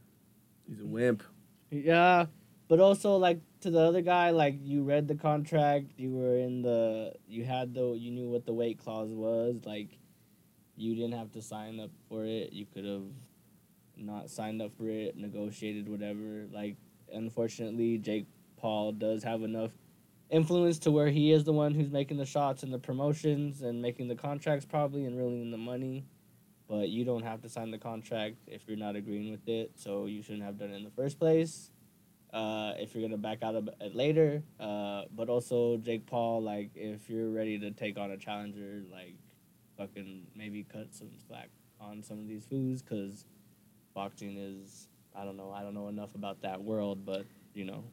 [0.69, 1.23] He's a wimp.
[1.71, 2.27] Yeah,
[2.69, 6.63] but also like to the other guy, like you read the contract, you were in
[6.63, 9.61] the, you had the, you knew what the weight clause was.
[9.65, 9.99] Like,
[10.77, 12.53] you didn't have to sign up for it.
[12.53, 13.07] You could have
[13.97, 16.47] not signed up for it, negotiated whatever.
[16.53, 16.77] Like,
[17.13, 18.27] unfortunately, Jake
[18.57, 19.71] Paul does have enough
[20.31, 23.81] influence to where he is the one who's making the shots and the promotions and
[23.81, 26.05] making the contracts probably and reeling in the money.
[26.69, 30.07] But you don't have to sign the contract if you're not agreeing with it, so
[30.07, 31.71] you shouldn't have done it in the first place
[32.33, 34.43] uh, if you're gonna back out of it later.
[34.59, 39.15] Uh, but also Jake Paul, like if you're ready to take on a challenger, like
[39.79, 41.49] fucking maybe cut some slack
[41.81, 43.25] on some of these foods because
[43.95, 47.25] boxing is I don't know I don't know enough about that world, but
[47.55, 47.85] you know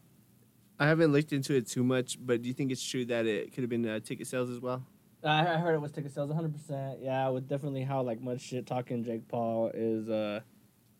[0.83, 3.53] I haven't looked into it too much, but do you think it's true that it
[3.53, 4.83] could have been uh, ticket sales as well?
[5.23, 6.97] I, I heard it was ticket sales 100%.
[7.01, 10.41] Yeah, with definitely how like much shit talking Jake Paul is uh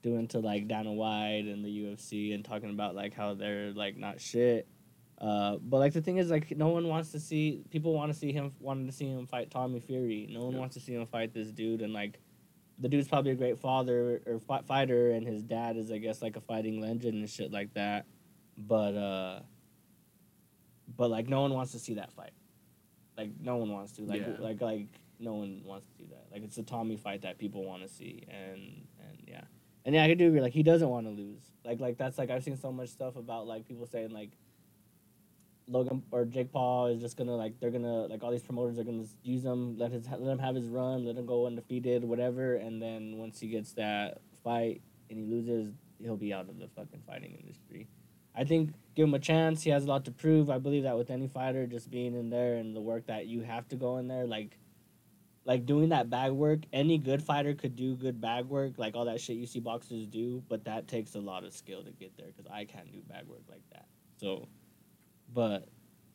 [0.02, 3.98] doing to like Dana White and the UFC and talking about like how they're like
[3.98, 4.70] not shit.
[5.20, 8.18] Uh, but like the thing is like no one wants to see people want to
[8.18, 10.30] see him wanting to see him fight Tommy Fury.
[10.32, 12.22] No one wants to see him fight this dude and like
[12.80, 16.22] the dude's probably a great father or fi- fighter and his dad is I guess
[16.22, 18.06] like a fighting legend and shit like that.
[18.58, 19.40] But uh
[20.98, 22.32] but like no one wants to see that fight.
[23.18, 24.04] Like no one wants to.
[24.04, 24.36] Like Yeah.
[24.40, 24.88] like like
[25.20, 26.26] no one wants to see that.
[26.32, 29.44] Like it's a Tommy fight that people want to see and and yeah.
[29.86, 30.42] And yeah, I do agree.
[30.42, 31.42] Like he doesn't want to lose.
[31.66, 34.32] Like like that's like I've seen so much stuff about like people saying like
[35.68, 38.84] Logan or Jake Paul is just gonna like they're gonna like all these promoters are
[38.84, 42.56] gonna use him, let his let him have his run, let him go undefeated, whatever.
[42.56, 46.68] And then once he gets that fight and he loses, he'll be out of the
[46.68, 47.88] fucking fighting industry.
[48.36, 49.64] I think give him a chance.
[49.64, 50.50] He has a lot to prove.
[50.50, 53.42] I believe that with any fighter, just being in there and the work that you
[53.42, 54.58] have to go in there, like
[55.46, 59.06] like doing that bag work, any good fighter could do good bag work, like all
[59.06, 62.16] that shit you see boxers do, but that takes a lot of skill to get
[62.18, 63.86] there because I can't do bag work like that.
[64.18, 64.48] So,
[65.34, 65.68] but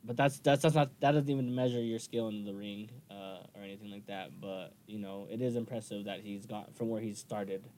[0.04, 3.40] but that's that's that's not that doesn't even measure your skill in the ring uh,
[3.54, 4.40] or anything like that.
[4.40, 7.68] But you know, it is impressive that he's got from where he started,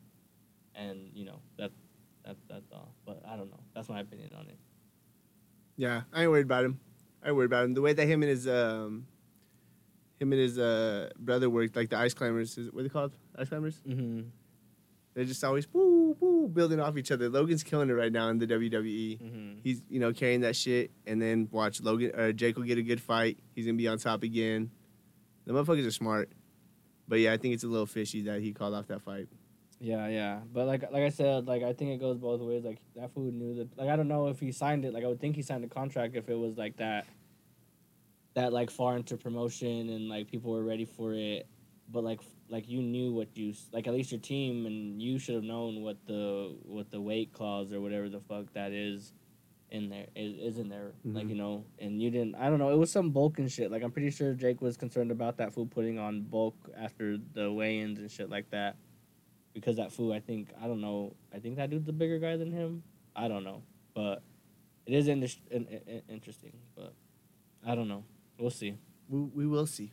[0.75, 1.73] and you know that
[2.25, 2.95] that that's all.
[3.05, 3.61] But I don't know.
[3.75, 4.59] That's my opinion on it.
[5.77, 6.81] Yeah, I ain't worried about him.
[7.23, 7.75] I ain't worried about him.
[7.75, 9.07] The way that him and his um,
[10.19, 13.13] him and his uh brother worked, like the ice climbers, is what are they called?
[13.39, 13.81] Ice climbers.
[13.89, 14.29] Mm-hmm.
[15.15, 17.29] They're just always woo woo building off each other.
[17.29, 19.21] Logan's killing it right now in the WWE.
[19.21, 19.59] Mm-hmm.
[19.65, 22.83] He's you know carrying that shit, and then watch Logan or Jake will get a
[22.83, 23.39] good fight.
[23.55, 24.71] He's gonna be on top again.
[25.47, 26.31] The motherfuckers are smart,
[27.09, 29.29] but yeah, I think it's a little fishy that he called off that fight.
[29.83, 32.65] Yeah, yeah, but like like I said, like I think it goes both ways.
[32.65, 33.79] Like that fool knew that.
[33.79, 34.93] Like I don't know if he signed it.
[34.93, 37.07] Like I would think he signed a contract if it was like that.
[38.35, 41.49] That like far into promotion and like people were ready for it,
[41.91, 42.21] but like
[42.51, 45.83] like you knew what you like at least your team and you should have known
[45.83, 49.13] what the what the weight clause or whatever the fuck that is
[49.71, 51.31] in there is, is in there like Mhm.
[51.31, 53.83] you know and you didn't I don't know it was some bulk and shit like
[53.85, 58.01] I'm pretty sure Jake was concerned about that food putting on bulk after the weigh-ins
[58.01, 58.77] and shit like that
[59.53, 62.37] because that food I think I don't know I think that dude's a bigger guy
[62.37, 62.83] than him.
[63.15, 63.63] I don't know.
[63.95, 64.23] But
[64.87, 66.95] it is in, in, in, interesting but
[67.67, 68.05] I don't know.
[68.39, 68.79] We'll see.
[69.09, 69.93] We, we will see.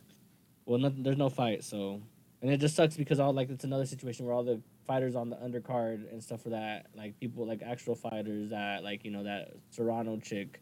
[0.64, 2.00] well no, there's no fight so.
[2.40, 5.28] And it just sucks because all like it's another situation where all the fighters on
[5.28, 9.24] the undercard and stuff for that like people like actual fighters that like you know
[9.24, 10.60] that Serrano chick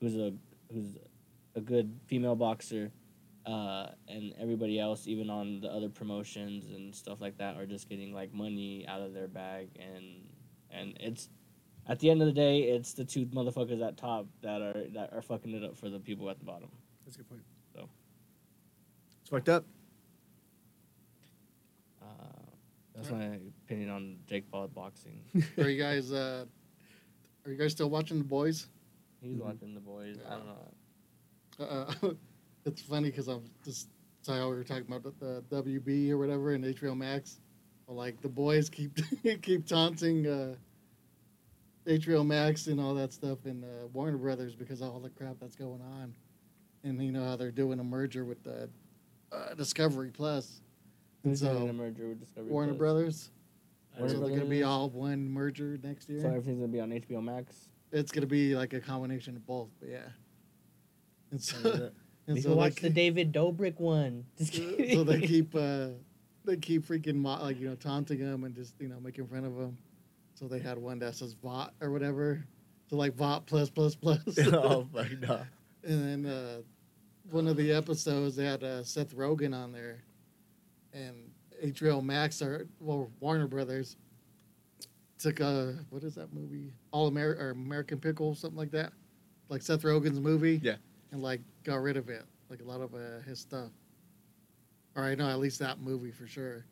[0.00, 0.32] who's a
[0.72, 0.96] who's
[1.54, 2.90] a good female boxer
[3.46, 7.88] uh, and everybody else even on the other promotions and stuff like that are just
[7.88, 10.04] getting like money out of their bag and
[10.70, 11.28] and it's
[11.88, 15.12] at the end of the day it's the two motherfuckers at top that are that
[15.12, 16.68] are fucking it up for the people at the bottom
[17.04, 17.42] That's a good point.
[17.72, 17.88] So.
[19.20, 19.64] it's fucked up.
[22.02, 22.06] uh,
[22.94, 25.20] that's my opinion on Jake Paul boxing.
[25.58, 26.10] Are you guys?
[26.12, 26.46] Uh,
[27.44, 28.66] are you guys still watching the boys?
[29.20, 29.44] He's Mhm.
[29.44, 30.16] watching the boys.
[30.28, 31.64] I don't know.
[31.64, 32.14] Uh,
[32.66, 33.88] it's funny because I'm just
[34.22, 37.38] so how we were talking about the, the WB or whatever and HBO Max.
[37.88, 38.98] Like the boys keep
[39.42, 40.54] keep taunting uh,
[41.86, 45.36] HBO Max and all that stuff and uh, Warner Brothers because of all the crap
[45.40, 46.12] that's going on,
[46.82, 48.68] and you know how they're doing a merger with the
[49.30, 50.60] uh, Discovery Plus.
[51.22, 52.78] And Who's doing so a merger with Discovery Warner Plus?
[52.78, 53.30] Brothers.
[53.96, 56.22] Warner so they're going to be all one merger next year.
[56.22, 57.68] So everything's gonna be on HBO Max.
[57.92, 60.08] It's going to be like a combination of both, but yeah.
[61.30, 61.90] And so,
[62.26, 64.24] and so can watch the keep- David Dobrik one.
[64.38, 65.88] So they keep uh,
[66.44, 69.44] they keep freaking mo- like you know taunting him and just you know making fun
[69.44, 69.76] of him.
[70.34, 72.44] So they had one that says Vought or whatever.
[72.88, 74.20] So like Vought plus plus plus.
[74.52, 75.40] oh fuck no.
[75.84, 76.62] And then uh,
[77.30, 80.02] one of the episodes they had uh, Seth Rogen on there,
[80.92, 81.30] and
[81.64, 83.96] HBO Max or well Warner Brothers
[85.18, 88.92] took a what is that movie All American or American Pickle something like that,
[89.48, 90.60] like Seth Rogen's movie.
[90.62, 90.76] Yeah.
[91.12, 93.70] And like got rid of it, like a lot of uh, his stuff.
[94.94, 96.64] Or I know at least that movie for sure.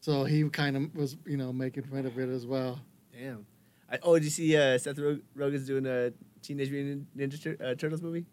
[0.00, 2.78] So he kind of was you know making fun of it as well.
[3.18, 3.46] Damn.
[3.90, 6.12] I, oh, did you see uh, Seth Rog- Rogen's doing a
[6.42, 8.24] Teenage Mutant Ninja Tur- uh, Turtles movie?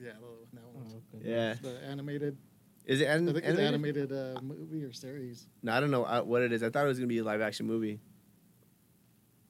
[0.00, 1.02] Yeah, that Oh, one.
[1.14, 1.28] okay.
[1.30, 1.54] Yeah.
[1.60, 2.38] The animated.
[2.86, 4.10] Is it I an- think it's animated?
[4.12, 5.46] animated uh, movie or series.
[5.62, 6.62] No, I don't know uh, what it is.
[6.62, 8.00] I thought it was gonna be a live action movie.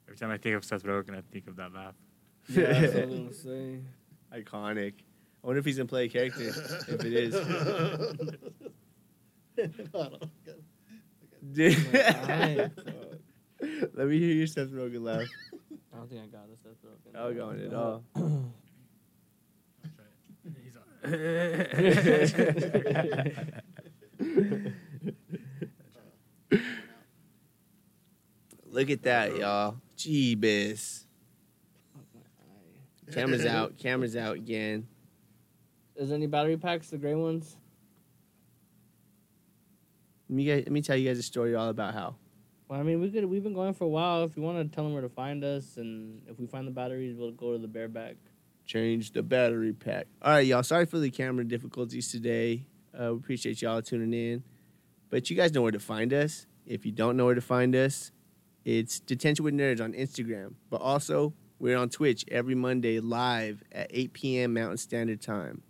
[0.09, 1.95] Every time I think of Seth Rogen, I think of that laugh.
[2.49, 3.81] Yeah, that's what I was gonna.
[4.35, 4.95] Iconic.
[5.47, 6.49] I wonder if he's gonna play a character.
[6.49, 7.37] if it is.
[7.37, 7.41] I
[9.93, 10.19] don't know.
[11.57, 12.83] Alright, oh
[13.95, 15.29] Let me hear your Seth Rogen laugh.
[15.95, 17.13] I don't think I got a Seth Rogen.
[17.15, 18.03] Oh, going at all.
[28.67, 29.77] Look at that, y'all.
[29.97, 31.05] Jeebus.
[33.13, 33.79] Camera's out.
[33.79, 34.89] Camera's out again.
[35.97, 37.57] Is there any battery packs, the gray ones?
[40.29, 42.17] Let me, guys, let me tell you guys a story all about how.
[42.69, 43.25] Well, I mean, we could.
[43.25, 44.25] We've been going for a while.
[44.25, 46.73] If you want to tell them where to find us, and if we find the
[46.73, 48.17] batteries, we'll go to the bareback.
[48.67, 50.09] Change the battery pack.
[50.21, 50.65] All right, y'all.
[50.65, 52.67] Sorry for the camera difficulties today.
[52.93, 54.43] Uh, we appreciate y'all tuning in.
[55.09, 56.47] But you guys know where to find us.
[56.67, 58.11] If you don't know where to find us,
[58.65, 60.55] it's Detention with Nerds on Instagram.
[60.69, 64.55] But also, we're on Twitch every Monday live at 8 p.m.
[64.55, 65.63] Mountain Standard Time.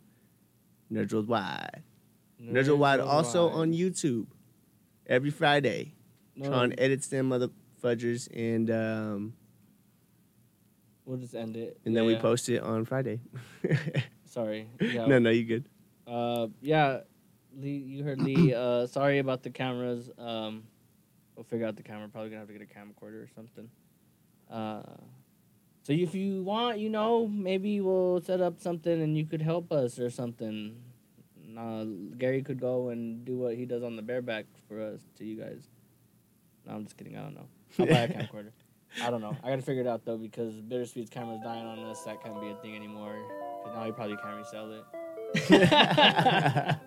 [0.92, 1.82] Nerds Worldwide.
[2.42, 4.26] Nerds Worldwide also on YouTube
[5.06, 5.94] every Friday.
[6.36, 7.48] No, Tron edits them mother
[7.82, 9.32] fudgers and um,
[11.04, 11.78] we'll just end it.
[11.84, 13.20] and then we post it on Friday.
[14.26, 14.68] Sorry.
[14.80, 15.06] Yeah.
[15.06, 15.64] no, no, you good.
[16.06, 17.00] Uh, yeah.
[17.58, 18.52] Lee, you heard Lee.
[18.54, 20.10] Uh, sorry about the cameras.
[20.18, 20.64] Um,
[21.34, 22.06] we'll figure out the camera.
[22.08, 23.70] Probably gonna have to get a camcorder or something.
[24.50, 24.82] Uh,
[25.86, 29.70] so if you want, you know, maybe we'll set up something and you could help
[29.70, 30.74] us or something.
[31.56, 31.84] Uh,
[32.18, 35.36] Gary could go and do what he does on the bareback for us to you
[35.36, 35.68] guys.
[36.66, 37.16] No, I'm just kidding.
[37.16, 37.46] I don't know.
[37.78, 38.50] I'll buy a camcorder.
[39.00, 39.36] I don't know.
[39.44, 42.02] I gotta figure it out though because Bittersweet's camera's dying on us.
[42.02, 43.14] That can't be a thing anymore.
[43.62, 44.82] 'Cause now he probably can't resell it.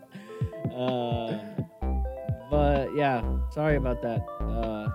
[0.76, 1.38] uh,
[2.52, 3.24] but yeah,
[3.54, 4.20] sorry about that.
[4.42, 4.90] Uh,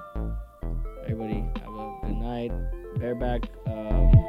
[1.04, 2.52] everybody have a good night.
[2.98, 3.48] Bareback.
[3.66, 4.23] Um,